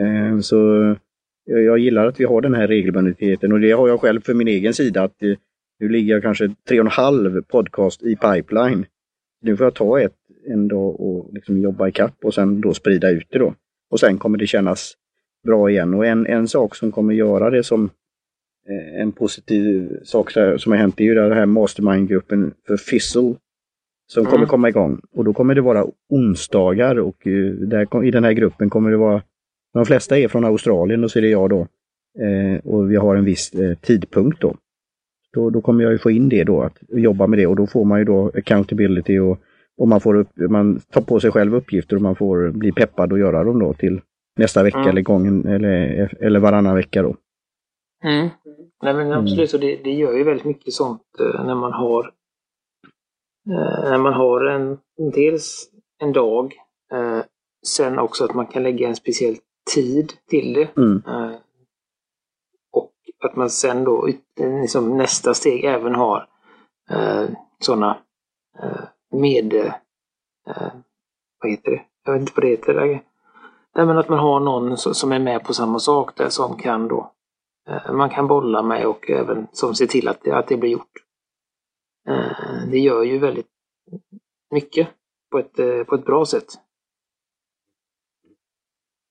Eh, 0.04 0.40
så 0.40 0.96
jag 1.46 1.80
gillar 1.80 2.08
att 2.08 2.20
vi 2.20 2.26
har 2.26 2.42
den 2.42 2.54
här 2.54 2.68
regelbundenheten 2.68 3.52
och 3.52 3.60
det 3.60 3.72
har 3.72 3.88
jag 3.88 4.00
själv 4.00 4.22
för 4.22 4.34
min 4.34 4.48
egen 4.48 4.74
sida. 4.74 5.04
att 5.04 5.24
eh, 5.24 5.36
Nu 5.80 5.90
ligger 5.90 6.14
jag 6.14 6.24
kanske 6.24 6.56
tre 6.68 6.80
och 6.80 6.86
en 6.86 6.92
halv 6.92 7.42
podcast 7.42 8.04
i 8.04 8.16
pipeline. 8.16 8.86
Nu 9.42 9.58
får 9.58 9.66
jag 9.66 9.74
ta 9.74 10.00
ett 10.02 10.16
en 10.48 10.68
dag 10.68 11.02
och 11.02 11.34
liksom 11.34 11.62
jobba 11.62 11.88
i 11.88 11.92
kapp 11.92 12.16
och 12.24 12.34
sen 12.34 12.62
då 12.62 12.74
sprida 12.74 13.10
ut 13.10 13.28
det 13.30 13.40
då. 13.40 13.54
Och 13.92 14.00
sen 14.00 14.18
kommer 14.18 14.38
det 14.38 14.48
kännas 14.48 14.94
bra 15.44 15.70
igen. 15.70 15.94
Och 15.94 16.06
en, 16.06 16.26
en 16.26 16.48
sak 16.48 16.76
som 16.76 16.92
kommer 16.92 17.14
göra 17.14 17.50
det 17.50 17.64
som 17.64 17.90
eh, 18.70 19.02
en 19.02 19.12
positiv 19.12 20.00
sak 20.04 20.32
som 20.32 20.72
har 20.72 20.76
hänt 20.76 21.00
är 21.00 21.04
ju 21.04 21.16
den 21.16 21.32
här 21.32 21.46
mastermind-gruppen 21.46 22.54
för 22.68 22.78
Fizzle 22.78 23.36
som 24.08 24.22
mm. 24.22 24.32
kommer 24.32 24.46
komma 24.46 24.70
igång. 24.70 25.02
Och 25.12 25.26
då 25.26 25.34
kommer 25.34 25.56
det 25.56 25.62
vara 25.62 25.86
onsdagar 26.10 27.00
och 27.00 27.28
uh, 27.28 27.54
där, 27.54 28.04
i 28.04 28.12
den 28.12 28.24
här 28.24 28.34
gruppen 28.34 28.70
kommer 28.70 28.92
det 28.92 28.98
vara, 28.98 29.22
de 29.74 29.86
flesta 29.86 30.18
är 30.18 30.28
från 30.28 30.46
Australien 30.46 31.04
och 31.04 31.12
så 31.12 31.20
är 31.20 31.22
det 31.22 31.30
jag 31.30 31.50
då. 31.50 31.68
Eh, 32.20 32.60
och 32.64 32.92
vi 32.92 32.96
har 32.96 33.16
en 33.16 33.26
viss 33.26 33.54
eh, 33.54 33.78
tidpunkt 33.78 34.42
då. 34.42 34.56
då. 35.34 35.50
Då 35.50 35.62
kommer 35.62 35.84
jag 35.84 35.92
ju 35.92 35.98
få 35.98 36.12
in 36.12 36.30
det 36.30 36.44
då, 36.44 36.62
att 36.62 36.78
jobba 36.90 37.28
med 37.28 37.40
det 37.40 37.48
och 37.48 37.56
då 37.56 37.68
får 37.68 37.86
man 37.86 38.00
ju 38.00 38.06
då 38.06 38.32
accountability 38.36 39.20
och 39.20 39.42
och 39.82 39.88
man, 39.88 40.02
får 40.02 40.16
upp, 40.16 40.30
man 40.50 40.80
tar 40.80 41.02
på 41.02 41.20
sig 41.20 41.32
själv 41.32 41.56
uppgifter 41.56 41.96
och 41.96 42.02
man 42.02 42.16
får 42.16 42.52
bli 42.52 42.72
peppad 42.72 43.12
och 43.12 43.20
göra 43.20 43.44
dem 43.44 43.60
då 43.60 43.74
till 43.74 44.02
nästa 44.38 44.64
vecka 44.64 44.78
mm. 44.78 44.90
eller 44.90 45.02
gången 45.02 45.48
eller, 45.48 46.24
eller 46.24 46.40
varannan 46.40 46.76
vecka 46.76 47.02
då. 47.02 47.16
Mm. 48.04 48.30
Nej 48.84 48.94
men 48.94 49.12
absolut, 49.12 49.54
mm. 49.54 49.68
det, 49.68 49.84
det 49.84 49.92
gör 49.92 50.14
ju 50.14 50.24
väldigt 50.24 50.46
mycket 50.46 50.74
sånt 50.74 51.02
eh, 51.20 51.46
när 51.46 51.56
man 51.56 51.74
har 51.74 52.04
eh, 53.50 53.90
när 53.90 53.98
man 53.98 54.14
har 54.14 54.46
en, 54.46 54.78
dels 55.14 55.70
en 56.00 56.14
dag, 56.14 56.54
eh, 56.92 57.20
sen 57.68 58.00
också 58.00 58.26
att 58.26 58.34
man 58.34 58.48
kan 58.48 58.64
lägga 58.64 58.88
en 58.88 58.96
speciell 58.96 59.36
tid 59.74 60.14
till 60.30 60.54
det. 60.54 60.78
Mm. 60.78 61.02
och 62.72 62.94
att 63.24 63.36
man 63.36 63.50
sen 63.50 63.84
då, 63.84 64.10
liksom 64.62 64.98
nästa 64.98 65.34
steg, 65.34 65.64
även 65.64 65.96
har 65.96 66.28
sådana 67.60 67.98
med, 69.12 69.54
eh, 69.54 70.74
vad 71.42 71.52
heter 71.52 71.72
det? 71.72 71.86
Jag 72.04 72.14
vet 72.14 72.22
inte 72.22 72.34
vad 72.36 72.44
det 72.44 72.50
heter. 72.50 73.02
Nej, 73.76 73.86
men 73.86 73.98
att 73.98 74.10
man 74.10 74.20
har 74.20 74.40
någon 74.40 74.78
som 74.78 75.12
är 75.12 75.20
med 75.20 75.44
på 75.44 75.54
samma 75.54 75.80
sak 75.80 76.16
där 76.18 76.30
som 76.30 76.58
kan 76.58 76.88
då, 76.88 77.14
eh, 77.70 77.94
man 77.94 78.10
kan 78.10 78.28
bolla 78.28 78.62
med 78.62 78.86
och 78.86 79.10
även 79.10 79.48
som 79.52 79.76
ser 79.76 79.88
till 79.88 80.08
att 80.08 80.24
det, 80.24 80.32
att 80.32 80.48
det 80.48 80.58
blir 80.58 80.70
gjort. 80.70 80.92
Eh, 82.08 82.70
det 82.72 82.80
gör 82.80 83.04
ju 83.04 83.18
väldigt 83.18 83.50
mycket 84.52 84.88
på 85.32 85.40
ett, 85.40 85.60
eh, 85.60 85.84
på 85.84 85.96
ett 85.96 86.06
bra 86.06 86.26
sätt. 86.26 86.48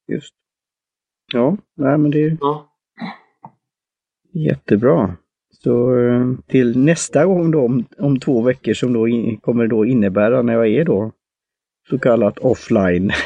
Just. 0.09 0.35
Ja, 1.33 1.57
nej 1.75 1.99
men 1.99 2.11
det 2.11 2.25
är 2.25 2.39
ja. 2.41 2.77
jättebra. 4.33 5.17
Så 5.63 5.99
eh, 5.99 6.27
till 6.47 6.79
nästa 6.79 7.27
gång 7.27 7.51
då 7.51 7.65
om, 7.65 7.85
om 7.99 8.21
två 8.21 8.43
veckor 8.43 8.75
som 8.75 8.93
då 8.93 9.09
in, 9.09 9.37
kommer 9.37 9.67
då 9.67 9.87
innebära 9.87 10.43
när 10.43 10.53
jag 10.53 10.69
är 10.69 10.85
då 10.85 11.13
så 11.89 11.99
kallat 11.99 12.39
offline. 12.39 13.11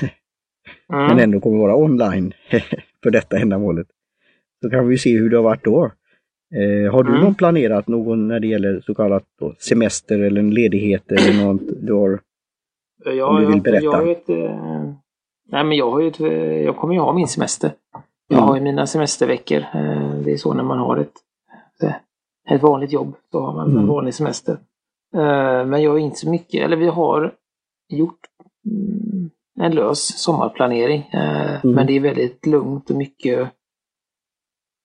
Mm. 0.92 1.06
men 1.06 1.18
ändå 1.18 1.40
kommer 1.40 1.58
vara 1.58 1.76
online 1.76 2.32
för 3.02 3.10
detta 3.10 3.38
ändamålet. 3.38 3.86
Så 4.62 4.70
kan 4.70 4.88
vi 4.88 4.98
se 4.98 5.18
hur 5.18 5.30
det 5.30 5.36
har 5.36 5.42
varit 5.42 5.64
då. 5.64 5.84
Eh, 6.54 6.92
har 6.92 7.02
du 7.02 7.10
mm. 7.10 7.24
någon 7.24 7.34
planerat 7.34 7.88
någon 7.88 8.28
när 8.28 8.40
det 8.40 8.46
gäller 8.46 8.80
så 8.80 8.94
kallat 8.94 9.24
semester 9.58 10.18
eller 10.18 10.40
en 10.40 10.50
ledighet 10.50 11.12
eller 11.12 11.44
något 11.44 11.60
du 11.82 11.92
har? 11.92 12.20
Ja, 13.04 13.26
om 13.26 13.40
du 13.40 13.46
vill 13.46 13.62
berätta. 13.62 13.84
Jag, 13.84 13.92
har 13.92 14.06
ett, 14.06 14.28
eh, 14.28 14.92
nej 15.50 15.64
men 15.64 15.72
jag 15.72 15.90
har 15.90 16.00
ju 16.00 16.08
ett, 16.08 16.20
jag 16.64 16.76
kommer 16.76 16.94
ju 16.94 17.00
ha 17.00 17.12
min 17.12 17.28
semester. 17.28 17.70
Jag 18.28 18.36
mm. 18.36 18.48
har 18.48 18.56
ju 18.56 18.62
mina 18.62 18.86
semesterveckor. 18.86 19.58
Eh, 19.58 20.14
det 20.24 20.32
är 20.32 20.36
så 20.36 20.54
när 20.54 20.64
man 20.64 20.78
har 20.78 20.96
ett 20.96 21.14
ett 22.50 22.62
vanligt 22.62 22.92
jobb. 22.92 23.14
Då 23.32 23.40
har 23.40 23.52
man 23.52 23.66
mm. 23.66 23.78
en 23.78 23.86
vanlig 23.86 24.14
semester. 24.14 24.52
Uh, 25.14 25.66
men 25.66 25.82
jag 25.82 25.94
är 25.94 25.98
inte 25.98 26.18
så 26.18 26.30
mycket, 26.30 26.64
eller 26.64 26.76
vi 26.76 26.86
har 26.86 27.34
gjort 27.88 28.20
mm, 28.66 29.30
en 29.60 29.74
lös 29.74 30.18
sommarplanering. 30.22 31.10
Uh, 31.14 31.64
mm. 31.64 31.74
Men 31.74 31.86
det 31.86 31.92
är 31.92 32.00
väldigt 32.00 32.46
lugnt 32.46 32.90
och 32.90 32.96
mycket, 32.96 33.50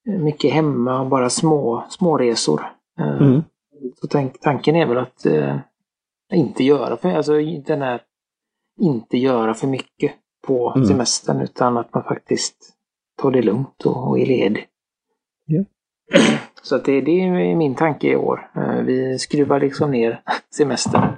mycket 0.05 0.53
hemma 0.53 1.01
och 1.01 1.09
bara 1.09 1.29
små, 1.29 1.83
små 1.89 2.17
resor. 2.17 2.61
Uh, 2.99 3.21
mm. 3.21 3.43
Så 4.01 4.07
tank, 4.07 4.39
tanken 4.41 4.75
är 4.75 4.85
väl 4.85 4.97
att 4.97 5.25
inte 6.33 6.63
göra 6.63 6.97
för, 6.97 7.09
alltså 7.09 7.33
den 7.65 7.81
här, 7.81 8.01
inte 8.79 9.17
göra 9.17 9.53
för 9.53 9.67
mycket 9.67 10.11
på 10.47 10.73
mm. 10.75 10.87
semestern 10.87 11.41
utan 11.41 11.77
att 11.77 11.93
man 11.93 12.03
faktiskt 12.03 12.73
tar 13.21 13.31
det 13.31 13.41
lugnt 13.41 13.85
och, 13.85 14.07
och 14.07 14.19
är 14.19 14.25
ledig. 14.25 14.67
Ja. 15.45 15.63
Så 16.61 16.75
att 16.75 16.85
det, 16.85 17.01
det 17.01 17.11
är 17.11 17.55
min 17.55 17.75
tanke 17.75 18.07
i 18.07 18.15
år. 18.15 18.51
Eh, 18.55 18.81
vi 18.81 19.19
skruvar 19.19 19.59
liksom 19.59 19.91
ner 19.91 20.21
semestern. 20.55 21.15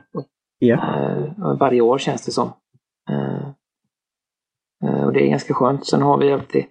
Yeah. 0.59 1.57
Varje 1.59 1.81
år 1.81 1.97
känns 1.97 2.25
det 2.25 2.31
som. 2.31 2.53
Eh, 3.09 3.47
eh, 4.83 5.03
och 5.05 5.13
det 5.13 5.25
är 5.25 5.29
ganska 5.29 5.53
skönt. 5.53 5.87
Sen 5.87 6.01
har 6.01 6.17
vi 6.17 6.33
alltid 6.33 6.65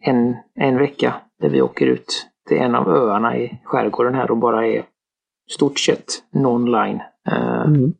en, 0.00 0.36
en 0.54 0.78
vecka 0.78 1.14
där 1.40 1.48
vi 1.48 1.62
åker 1.62 1.86
ut 1.86 2.26
till 2.48 2.58
en 2.58 2.74
av 2.74 2.88
öarna 2.88 3.36
i 3.36 3.60
skärgården 3.64 4.14
här 4.14 4.30
och 4.30 4.36
bara 4.36 4.66
är 4.66 4.84
stort 5.50 5.78
sett 5.78 6.06
non-line. 6.32 7.00
Mm. 7.66 7.92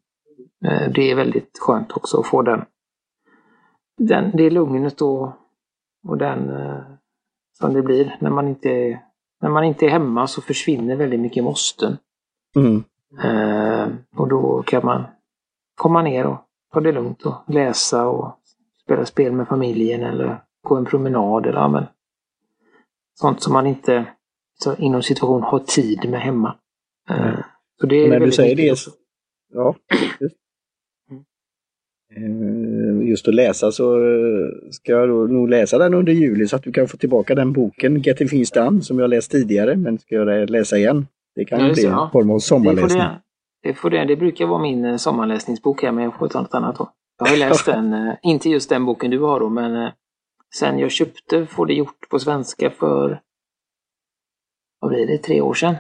Det 0.94 1.10
är 1.10 1.14
väldigt 1.14 1.58
skönt 1.60 1.92
också 1.92 2.20
att 2.20 2.26
få 2.26 2.42
den, 2.42 2.64
den 3.98 4.30
det 4.34 4.50
lugnet 4.50 5.02
och, 5.02 5.32
och 6.08 6.18
den 6.18 6.52
som 7.52 7.74
det 7.74 7.82
blir 7.82 8.16
när 8.20 8.30
man 8.30 8.48
inte 8.48 9.00
när 9.40 9.50
man 9.50 9.64
inte 9.64 9.87
är 9.87 9.90
hemma 9.90 10.26
så 10.26 10.42
försvinner 10.42 10.96
väldigt 10.96 11.20
mycket 11.20 11.44
måsten. 11.44 11.96
Mm. 12.57 12.85
Eh, 13.22 13.88
och 14.16 14.29
då 14.29 14.62
kan 14.62 14.87
man 14.87 15.05
komma 15.74 16.03
ner 16.03 16.26
och 16.26 16.38
ta 16.72 16.81
det 16.81 16.92
lugnt 16.92 17.22
och 17.22 17.35
läsa 17.46 18.07
och 18.07 18.38
spela 18.83 19.07
spel 19.07 19.33
med 19.33 19.48
familjen 19.48 20.03
eller 20.03 20.42
gå 20.62 20.76
en 20.76 20.85
promenad 20.85 21.46
eller 21.46 21.61
ja, 21.61 21.87
sånt 23.14 23.42
som 23.42 23.53
man 23.53 23.66
inte 23.66 24.07
så 24.62 24.76
inom 24.76 25.03
situation 25.03 25.42
har 25.42 25.59
tid 25.59 26.11
med 26.11 26.20
hemma. 26.20 26.57
Eh, 27.11 27.38
så 27.81 27.87
det 27.87 27.96
är 27.96 28.09
När 28.09 28.20
du 28.20 28.33
säger 28.33 28.57
det, 28.57 28.72
också. 28.72 28.90
ja. 29.53 29.74
Just. 30.20 30.37
Just 33.11 33.29
att 33.29 33.35
läsa 33.35 33.73
så 33.73 33.96
eh, 33.96 34.49
ska 34.70 34.92
jag 34.92 35.09
då 35.09 35.14
nog 35.14 35.49
läsa 35.49 35.79
den 35.79 35.94
under 35.94 36.12
juli 36.12 36.46
så 36.46 36.57
att 36.57 36.62
du 36.62 36.73
kan 36.73 36.88
få 36.88 36.96
tillbaka 36.96 37.35
den 37.35 37.53
boken, 37.53 38.01
Getting 38.01 38.29
Things 38.29 38.51
Done, 38.51 38.83
som 38.83 38.99
jag 38.99 39.11
läst 39.11 39.31
tidigare, 39.31 39.77
men 39.77 39.99
ska 39.99 40.14
jag 40.14 40.51
läsa 40.51 40.77
igen. 40.77 41.07
Det 41.35 41.44
kan 41.44 41.66
ju 41.66 41.73
bli 41.73 41.85
en 41.87 41.92
ja. 41.92 42.11
form 42.12 42.31
av 42.31 42.38
sommarläsning. 42.38 43.03
det, 43.62 43.75
får 43.75 43.90
det, 43.90 44.05
det 44.05 44.16
brukar 44.16 44.46
vara 44.46 44.62
min 44.62 44.85
eh, 44.85 44.96
sommarläsningsbok 44.96 45.83
här, 45.83 45.92
men 45.92 46.05
jag 46.05 46.18
får 46.18 46.29
ta 46.29 46.40
något 46.40 46.55
annat 46.55 46.77
då. 46.77 46.90
Jag 47.18 47.27
har 47.27 47.37
läst 47.37 47.66
den, 47.75 47.92
eh, 47.92 48.14
inte 48.23 48.49
just 48.49 48.68
den 48.68 48.85
boken 48.85 49.11
du 49.11 49.18
har 49.18 49.40
då, 49.40 49.49
men 49.49 49.90
sen 50.55 50.79
jag 50.79 50.90
köpte 50.90 51.46
Får 51.46 51.66
det 51.66 51.75
gjort 51.75 52.09
på 52.11 52.18
svenska 52.18 52.70
för, 52.70 53.20
vad 54.81 54.90
blir 54.90 55.07
det, 55.07 55.18
tre 55.18 55.40
år 55.40 55.55
sedan. 55.55 55.75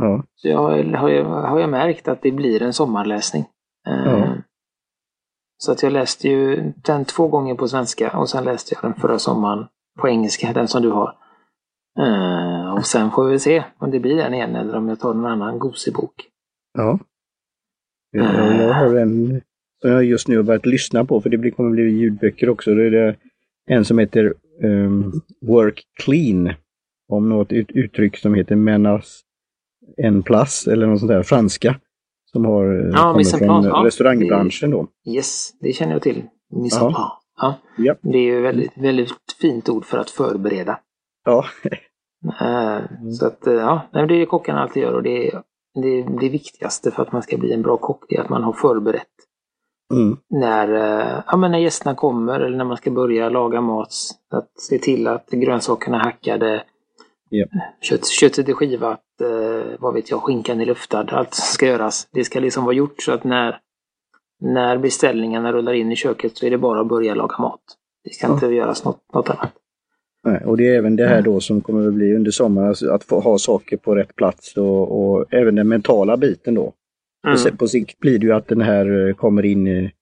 Ja. 0.00 0.22
Så 0.34 0.48
jag 0.48 0.58
har, 0.58 0.84
har, 0.84 1.08
jag, 1.08 1.24
har 1.24 1.60
jag 1.60 1.70
märkt 1.70 2.08
att 2.08 2.22
det 2.22 2.32
blir 2.32 2.62
en 2.62 2.72
sommarläsning. 2.72 3.44
Ja. 3.84 4.35
Så 5.58 5.72
att 5.72 5.82
jag 5.82 5.92
läste 5.92 6.28
ju 6.28 6.72
den 6.76 7.04
två 7.04 7.28
gånger 7.28 7.54
på 7.54 7.68
svenska 7.68 8.18
och 8.18 8.28
sen 8.28 8.44
läste 8.44 8.74
jag 8.74 8.92
den 8.92 9.00
förra 9.00 9.18
sommaren 9.18 9.66
på 10.00 10.08
engelska, 10.08 10.52
den 10.52 10.68
som 10.68 10.82
du 10.82 10.88
har. 10.90 11.14
Eh, 11.98 12.74
och 12.74 12.86
sen 12.86 13.10
får 13.10 13.24
vi 13.24 13.38
se 13.38 13.64
om 13.78 13.90
det 13.90 14.00
blir 14.00 14.16
den 14.16 14.34
igen 14.34 14.56
eller 14.56 14.76
om 14.76 14.88
jag 14.88 15.00
tar 15.00 15.14
någon 15.14 15.26
annan 15.26 15.58
gosig 15.58 15.94
bok. 15.94 16.14
Ja. 16.78 16.98
Ja, 18.10 18.52
Jag 18.62 18.74
har 18.74 18.94
en 18.94 19.42
som 19.80 19.90
jag 19.90 20.04
just 20.04 20.28
nu 20.28 20.36
har 20.36 20.42
börjat 20.42 20.66
lyssna 20.66 21.04
på, 21.04 21.20
för 21.20 21.30
det 21.30 21.50
kommer 21.50 21.70
bli 21.70 21.82
ljudböcker 21.82 22.48
också. 22.48 22.74
Det 22.74 22.86
är 22.86 22.90
det 22.90 23.16
en 23.66 23.84
som 23.84 23.98
heter 23.98 24.34
ehm, 24.62 25.12
Work 25.40 25.82
Clean. 26.02 26.52
Om 27.08 27.28
något 27.28 27.52
ut, 27.52 27.70
uttryck 27.70 28.16
som 28.16 28.34
heter 28.34 28.56
menas 28.56 29.20
en 29.96 30.22
plus 30.22 30.66
eller 30.66 30.86
något 30.86 30.98
sånt 30.98 31.12
där, 31.12 31.22
franska. 31.22 31.80
Som 32.36 32.44
har 32.44 32.64
eh, 32.64 32.90
Ja, 32.92 33.18
en 33.18 33.24
från 33.24 33.38
place, 33.38 33.68
ja. 33.68 33.82
restaurangbranschen 33.86 34.70
då. 34.70 34.86
Yes, 35.06 35.50
det 35.60 35.72
känner 35.72 35.92
jag 35.92 36.02
till. 36.02 36.22
Mise 36.50 36.78
Ja. 36.80 36.86
en. 36.86 36.92
Ja. 37.36 37.58
Ja. 37.76 37.94
Det 38.02 38.18
är 38.18 38.22
ju 38.22 38.40
väldigt, 38.40 38.72
väldigt 38.76 39.10
fint 39.40 39.68
ord 39.68 39.84
för 39.84 39.98
att 39.98 40.10
förbereda. 40.10 40.78
Ja, 41.24 41.44
Eh, 42.40 42.80
Så 43.10 43.26
att, 43.26 43.46
eh, 43.46 43.54
ja, 43.54 43.80
det 43.92 44.14
är 44.14 44.26
kockarna 44.26 44.62
alltid 44.62 44.82
gör 44.82 44.94
och 44.94 45.02
det 45.02 45.28
är 45.28 45.42
det, 45.82 46.02
det 46.20 46.28
viktigaste 46.28 46.90
för 46.90 47.02
att 47.02 47.12
man 47.12 47.22
ska 47.22 47.36
bli 47.36 47.52
en 47.52 47.62
bra 47.62 47.76
kock, 47.76 48.04
det 48.08 48.16
är 48.16 48.20
att 48.20 48.28
man 48.28 48.42
har 48.42 48.52
förberett 48.52 49.06
mm. 49.94 50.16
när, 50.30 50.74
eh, 50.74 51.22
ja, 51.26 51.36
men 51.36 51.50
när 51.50 51.58
gästerna 51.58 51.94
kommer 51.94 52.40
eller 52.40 52.56
när 52.56 52.64
man 52.64 52.76
ska 52.76 52.90
börja 52.90 53.28
laga 53.28 53.60
mat. 53.60 53.94
Att 54.30 54.60
se 54.60 54.78
till 54.78 55.06
att 55.06 55.30
grönsakerna 55.30 56.00
är 56.00 56.04
hackade, 56.04 56.62
Ja. 57.28 57.46
kött, 57.80 58.06
köttet 58.06 58.48
är 58.48 58.52
skivat, 58.52 59.00
eh, 59.20 59.76
vad 59.78 59.94
vet 59.94 60.10
jag, 60.10 60.22
skinkan 60.22 60.60
är 60.60 60.66
luftad. 60.66 61.06
Allt 61.10 61.34
ska 61.34 61.66
göras. 61.66 62.08
Det 62.12 62.24
ska 62.24 62.40
liksom 62.40 62.64
vara 62.64 62.74
gjort 62.74 63.02
så 63.02 63.12
att 63.12 63.24
när, 63.24 63.60
när 64.40 64.78
beställningarna 64.78 65.52
rullar 65.52 65.72
in 65.72 65.92
i 65.92 65.96
köket 65.96 66.36
så 66.36 66.46
är 66.46 66.50
det 66.50 66.58
bara 66.58 66.80
att 66.80 66.88
börja 66.88 67.14
laga 67.14 67.38
mat. 67.38 67.60
Det 68.04 68.10
ska 68.14 68.26
Ja. 68.26 68.32
inte 68.34 68.46
göras 68.46 68.84
något, 68.84 69.00
något 69.14 69.30
annat. 69.30 69.52
Nej, 70.24 70.44
och 70.44 70.56
det 70.56 70.68
är 70.68 70.78
även 70.78 70.96
det 70.96 71.06
här 71.06 71.22
då 71.22 71.40
som 71.40 71.60
kommer 71.60 71.88
att 71.88 71.94
bli 71.94 72.14
under 72.14 72.30
sommaren, 72.30 72.68
alltså 72.68 72.90
att 72.90 73.04
få 73.04 73.20
ha 73.20 73.38
saker 73.38 73.76
på 73.76 73.94
rätt 73.94 74.16
plats 74.16 74.56
och, 74.56 74.98
och 75.10 75.34
även 75.34 75.54
den 75.54 75.68
mentala 75.68 76.16
biten 76.16 76.54
då. 76.54 76.72
Mm. 77.26 77.36
Sen 77.38 77.56
på 77.56 77.68
sikt 77.68 77.98
blir 77.98 78.18
det 78.18 78.26
ju 78.26 78.32
att 78.32 78.48
den 78.48 78.60
här 78.60 79.08
eh, 79.08 79.14
kommer 79.14 79.44
in 79.44 79.66
i, 79.66 79.92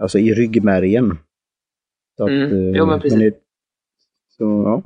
alltså 0.00 0.18
i 0.18 0.34
ryggmärgen. 0.34 1.18
Så 2.16 2.24
att, 2.24 2.30
Mm. 2.30 2.52
eh, 2.52 2.76
Jo, 2.78 2.86
men 2.86 3.00
precis. 3.00 3.18
det, 3.18 3.32
så 4.28 4.44
ja, 4.44 4.82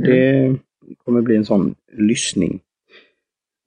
det 0.00 0.56
kommer 1.04 1.20
bli 1.22 1.36
en 1.36 1.44
sån 1.44 1.74
lyssning. 1.92 2.60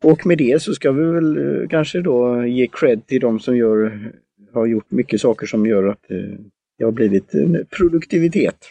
Och 0.03 0.25
med 0.25 0.37
det 0.37 0.61
så 0.61 0.73
ska 0.73 0.91
vi 0.91 1.03
väl 1.03 1.37
eh, 1.37 1.67
kanske 1.69 2.01
då 2.01 2.45
ge 2.45 2.67
cred 2.67 3.07
till 3.07 3.21
de 3.21 3.39
som 3.39 3.57
gör, 3.57 4.11
har 4.53 4.65
gjort 4.65 4.91
mycket 4.91 5.21
saker 5.21 5.47
som 5.47 5.65
gör 5.65 5.83
att 5.83 6.11
eh, 6.11 6.39
det 6.77 6.83
har 6.83 6.91
blivit 6.91 7.33
en 7.33 7.65
produktivitet 7.69 8.65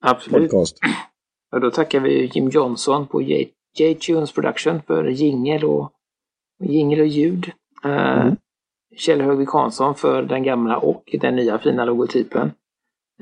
Absolut. 0.00 0.50
podcast. 0.50 0.78
Och 1.52 1.60
då 1.60 1.70
tackar 1.70 2.00
vi 2.00 2.30
Jim 2.34 2.48
Johnson 2.48 3.06
på 3.06 3.22
J-Tunes 3.22 4.32
Production 4.32 4.82
för 4.86 5.04
jingel 5.04 5.64
och, 5.64 5.92
jingel 6.60 7.00
och 7.00 7.06
ljud. 7.06 7.50
Eh, 7.84 8.26
Mm. 8.26 8.36
Kjell 8.96 9.20
Högvik 9.20 9.50
Hansson 9.50 9.94
för 9.94 10.22
den 10.22 10.42
gamla 10.42 10.78
och 10.78 11.14
den 11.20 11.36
nya 11.36 11.58
fina 11.58 11.84
logotypen. 11.84 12.52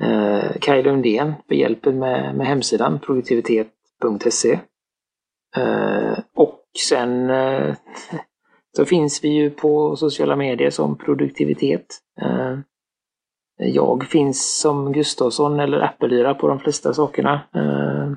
Uh, 0.01 0.57
Kaj 0.61 0.83
Lundén 0.83 1.33
för 1.47 1.55
hjälpen 1.55 1.99
med, 1.99 2.35
med 2.35 2.47
hemsidan 2.47 2.99
produktivitet.se. 2.99 3.69
Eh, 5.57 6.19
och 6.35 6.61
sen 6.87 7.29
eh, 7.29 7.75
så 8.75 8.85
finns 8.85 9.23
vi 9.23 9.29
ju 9.29 9.49
på 9.49 9.95
sociala 9.95 10.35
medier 10.35 10.69
som 10.69 10.97
produktivitet. 10.97 11.85
Eh, 12.21 12.57
jag 13.57 14.05
finns 14.07 14.59
som 14.59 14.93
Gustavsson 14.93 15.59
eller 15.59 15.79
Appelyra 15.79 16.33
på 16.33 16.47
de 16.47 16.59
flesta 16.59 16.93
sakerna. 16.93 17.41
Eh, 17.55 18.11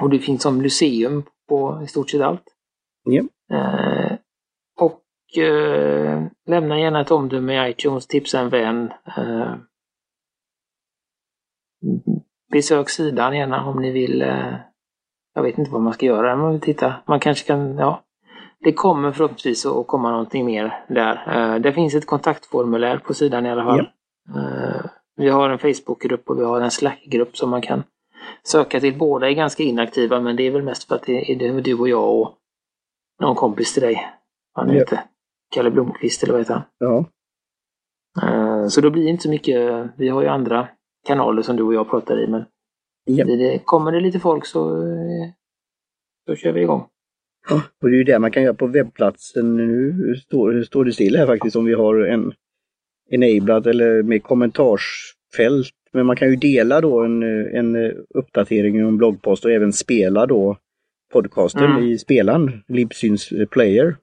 och 0.00 0.10
du 0.10 0.18
finns 0.18 0.42
som 0.42 0.62
Lyceum 0.62 1.22
på 1.48 1.80
i 1.84 1.86
stort 1.86 2.10
sett 2.10 2.20
allt. 2.20 2.44
Ja. 3.04 3.22
Eh, 3.56 4.12
och 4.80 5.42
eh, 5.42 6.26
lämna 6.46 6.80
gärna 6.80 7.00
ett 7.00 7.10
omdöme 7.10 7.66
i 7.66 7.70
iTunes, 7.70 8.06
tipsa 8.06 8.40
en 8.40 8.48
vän. 8.48 8.92
Besök 12.56 12.88
sidan 12.90 13.36
gärna 13.36 13.64
om 13.66 13.82
ni 13.82 13.90
vill. 13.90 14.22
Eh, 14.22 14.54
jag 15.34 15.42
vet 15.42 15.58
inte 15.58 15.70
vad 15.70 15.80
man 15.82 15.92
ska 15.92 16.06
göra, 16.06 16.36
man 16.36 16.52
vill 16.52 16.60
titta. 16.60 16.94
Man 17.06 17.20
kanske 17.20 17.46
kan, 17.46 17.78
ja. 17.78 18.02
Det 18.60 18.72
kommer 18.72 19.12
förhoppningsvis 19.12 19.66
att 19.66 19.86
komma 19.86 20.10
någonting 20.10 20.44
mer 20.46 20.84
där. 20.88 21.14
Eh, 21.54 21.60
det 21.60 21.72
finns 21.72 21.94
ett 21.94 22.06
kontaktformulär 22.06 22.98
på 22.98 23.14
sidan 23.14 23.46
i 23.46 23.50
alla 23.50 23.64
fall. 23.64 23.78
Eh, 24.36 24.84
vi 25.16 25.28
har 25.28 25.50
en 25.50 25.58
Facebookgrupp 25.58 26.30
och 26.30 26.38
vi 26.40 26.44
har 26.44 26.60
en 26.60 26.70
Slackgrupp 26.70 27.36
som 27.36 27.50
man 27.50 27.62
kan 27.62 27.82
söka 28.42 28.80
till. 28.80 28.98
Båda 28.98 29.28
är 29.30 29.34
ganska 29.34 29.62
inaktiva 29.62 30.20
men 30.20 30.36
det 30.36 30.42
är 30.42 30.50
väl 30.50 30.62
mest 30.62 30.88
för 30.88 30.94
att 30.94 31.02
det 31.02 31.32
är 31.32 31.60
du 31.62 31.74
och 31.78 31.88
jag 31.88 32.14
och 32.20 32.34
någon 33.20 33.34
kompis 33.36 33.72
till 33.74 33.82
dig. 33.82 34.06
Han 34.54 34.68
Ja. 34.68 34.74
heter 34.74 35.00
Kalle 35.54 35.70
Blomqvist 35.70 36.22
eller 36.22 36.32
vad 36.32 36.40
heter 36.40 36.54
han? 36.54 36.62
Ja, 36.78 38.68
Så 38.68 38.80
då 38.80 38.90
blir 38.90 39.02
det 39.04 39.10
inte 39.10 39.22
så 39.22 39.30
mycket. 39.30 39.86
Vi 39.96 40.08
har 40.08 40.22
ju 40.22 40.28
andra 40.28 40.68
kanaler 41.06 41.42
som 41.42 41.56
du 41.56 41.62
och 41.62 41.74
jag 41.74 41.90
pratar 41.90 42.24
i 42.24 42.26
men 42.26 42.44
Ja. 43.04 43.24
blir 43.24 43.36
det, 43.36 43.58
kommer 43.64 43.92
det 43.92 44.00
lite 44.00 44.18
folk 44.20 44.46
så, 44.46 44.82
eh, 44.82 45.28
så 46.28 46.34
kör 46.36 46.52
vi 46.52 46.60
igång. 46.60 46.84
och 47.82 47.88
det 47.90 47.96
är 47.96 47.98
ju 47.98 48.04
det 48.04 48.18
man 48.18 48.30
kan 48.30 48.42
göra 48.42 48.54
på 48.54 48.66
webbplatsen. 48.66 49.56
Nu 49.56 49.94
står, 50.16 50.62
står 50.62 50.84
det 50.84 50.92
still 50.92 51.16
här 51.16 51.26
faktiskt 51.26 51.56
om 51.56 51.64
vi 51.64 51.74
har 51.74 51.94
en 52.00 52.32
enablad 53.10 53.66
eller 53.66 54.02
med 54.02 54.22
kommentarsfält. 54.22 55.70
Men 55.92 56.06
man 56.06 56.16
kan 56.16 56.30
ju 56.30 56.36
dela 56.36 56.80
då 56.80 57.00
en, 57.04 57.22
en 57.56 57.92
uppdatering 58.14 58.82
och 58.82 58.88
en 58.88 58.96
bloggpost 58.96 59.44
och 59.44 59.50
även 59.50 59.72
spela 59.72 60.26
då 60.26 60.56
podcasten 61.12 61.64
Mm. 61.64 61.82
i 61.84 61.98
spelaren, 61.98 62.62
Libsyns 62.68 63.28
player. 63.50 63.96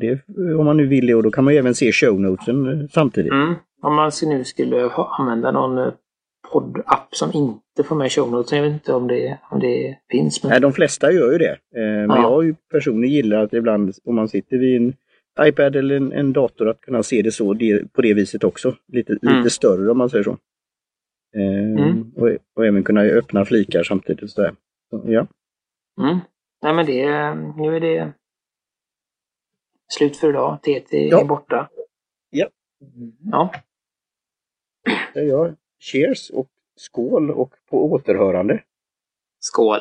Det, 0.00 0.20
om 0.58 0.64
man 0.64 0.76
nu 0.76 0.86
vill 0.86 1.06
det 1.06 1.14
och 1.14 1.22
då 1.22 1.30
kan 1.30 1.44
man 1.44 1.54
även 1.54 1.74
se 1.74 1.92
shownotesen 1.92 2.88
samtidigt. 2.88 3.32
Mm. 3.32 3.54
Om 3.82 3.94
man 3.94 4.10
nu 4.26 4.44
skulle 4.44 4.90
använda 4.90 5.50
någon 5.50 5.78
eh, 5.78 5.92
poddapp 6.52 7.14
som 7.14 7.30
inte 7.34 7.84
får 7.84 7.96
med 7.96 8.12
show 8.12 8.30
notes. 8.30 8.52
Jag 8.52 8.62
vet 8.62 8.72
inte 8.72 8.92
om 8.92 9.06
det, 9.08 9.38
om 9.50 9.60
det 9.60 9.98
finns. 10.10 10.42
Men... 10.42 10.50
Nej, 10.50 10.60
de 10.60 10.72
flesta 10.72 11.12
gör 11.12 11.32
ju 11.32 11.38
det. 11.38 11.50
Eh, 11.50 11.82
men 11.82 12.08
Ja. 12.10 12.16
jag 12.22 12.30
har 12.30 12.42
ju 12.42 12.54
personligen 12.70 13.14
gillat 13.14 13.44
att 13.44 13.52
ibland 13.52 13.94
om 14.04 14.14
man 14.14 14.28
sitter 14.28 14.58
vid 14.58 14.76
en 14.76 14.94
iPad 15.48 15.76
eller 15.76 15.96
en, 15.96 16.12
en 16.12 16.32
dator 16.32 16.68
att 16.68 16.80
kunna 16.80 17.02
se 17.02 17.22
det 17.22 17.32
så 17.32 17.54
det, 17.54 17.92
på 17.92 18.02
det 18.02 18.14
viset 18.14 18.44
också. 18.44 18.74
Lite, 18.92 19.18
Mm. 19.22 19.36
lite 19.36 19.50
större 19.50 19.90
om 19.90 19.98
man 19.98 20.10
säger 20.10 20.24
så. 20.24 20.36
Eh, 21.36 21.84
Mm. 21.84 22.12
och, 22.16 22.28
och 22.56 22.66
även 22.66 22.84
kunna 22.84 23.00
öppna 23.02 23.44
flikar 23.44 23.82
samtidigt. 23.82 24.30
Så 24.30 24.50
ja. 24.90 25.26
Mm. 26.00 26.18
Nej 26.62 26.74
men 26.74 26.86
det, 26.86 27.06
nu 27.56 27.76
är 27.76 27.80
det 27.80 28.12
slut 29.88 30.16
för 30.16 30.28
idag. 30.28 30.58
TT 30.62 31.08
Ja. 31.08 31.20
är 31.20 31.24
borta. 31.24 31.68
Ja. 32.30 32.48
Ja. 33.32 33.52
Det 35.14 35.22
gör. 35.24 35.54
Cheers 35.80 36.30
och 36.30 36.48
skål 36.76 37.30
och 37.30 37.54
på 37.70 37.92
återhörande. 37.92 38.62
Skål! 39.40 39.80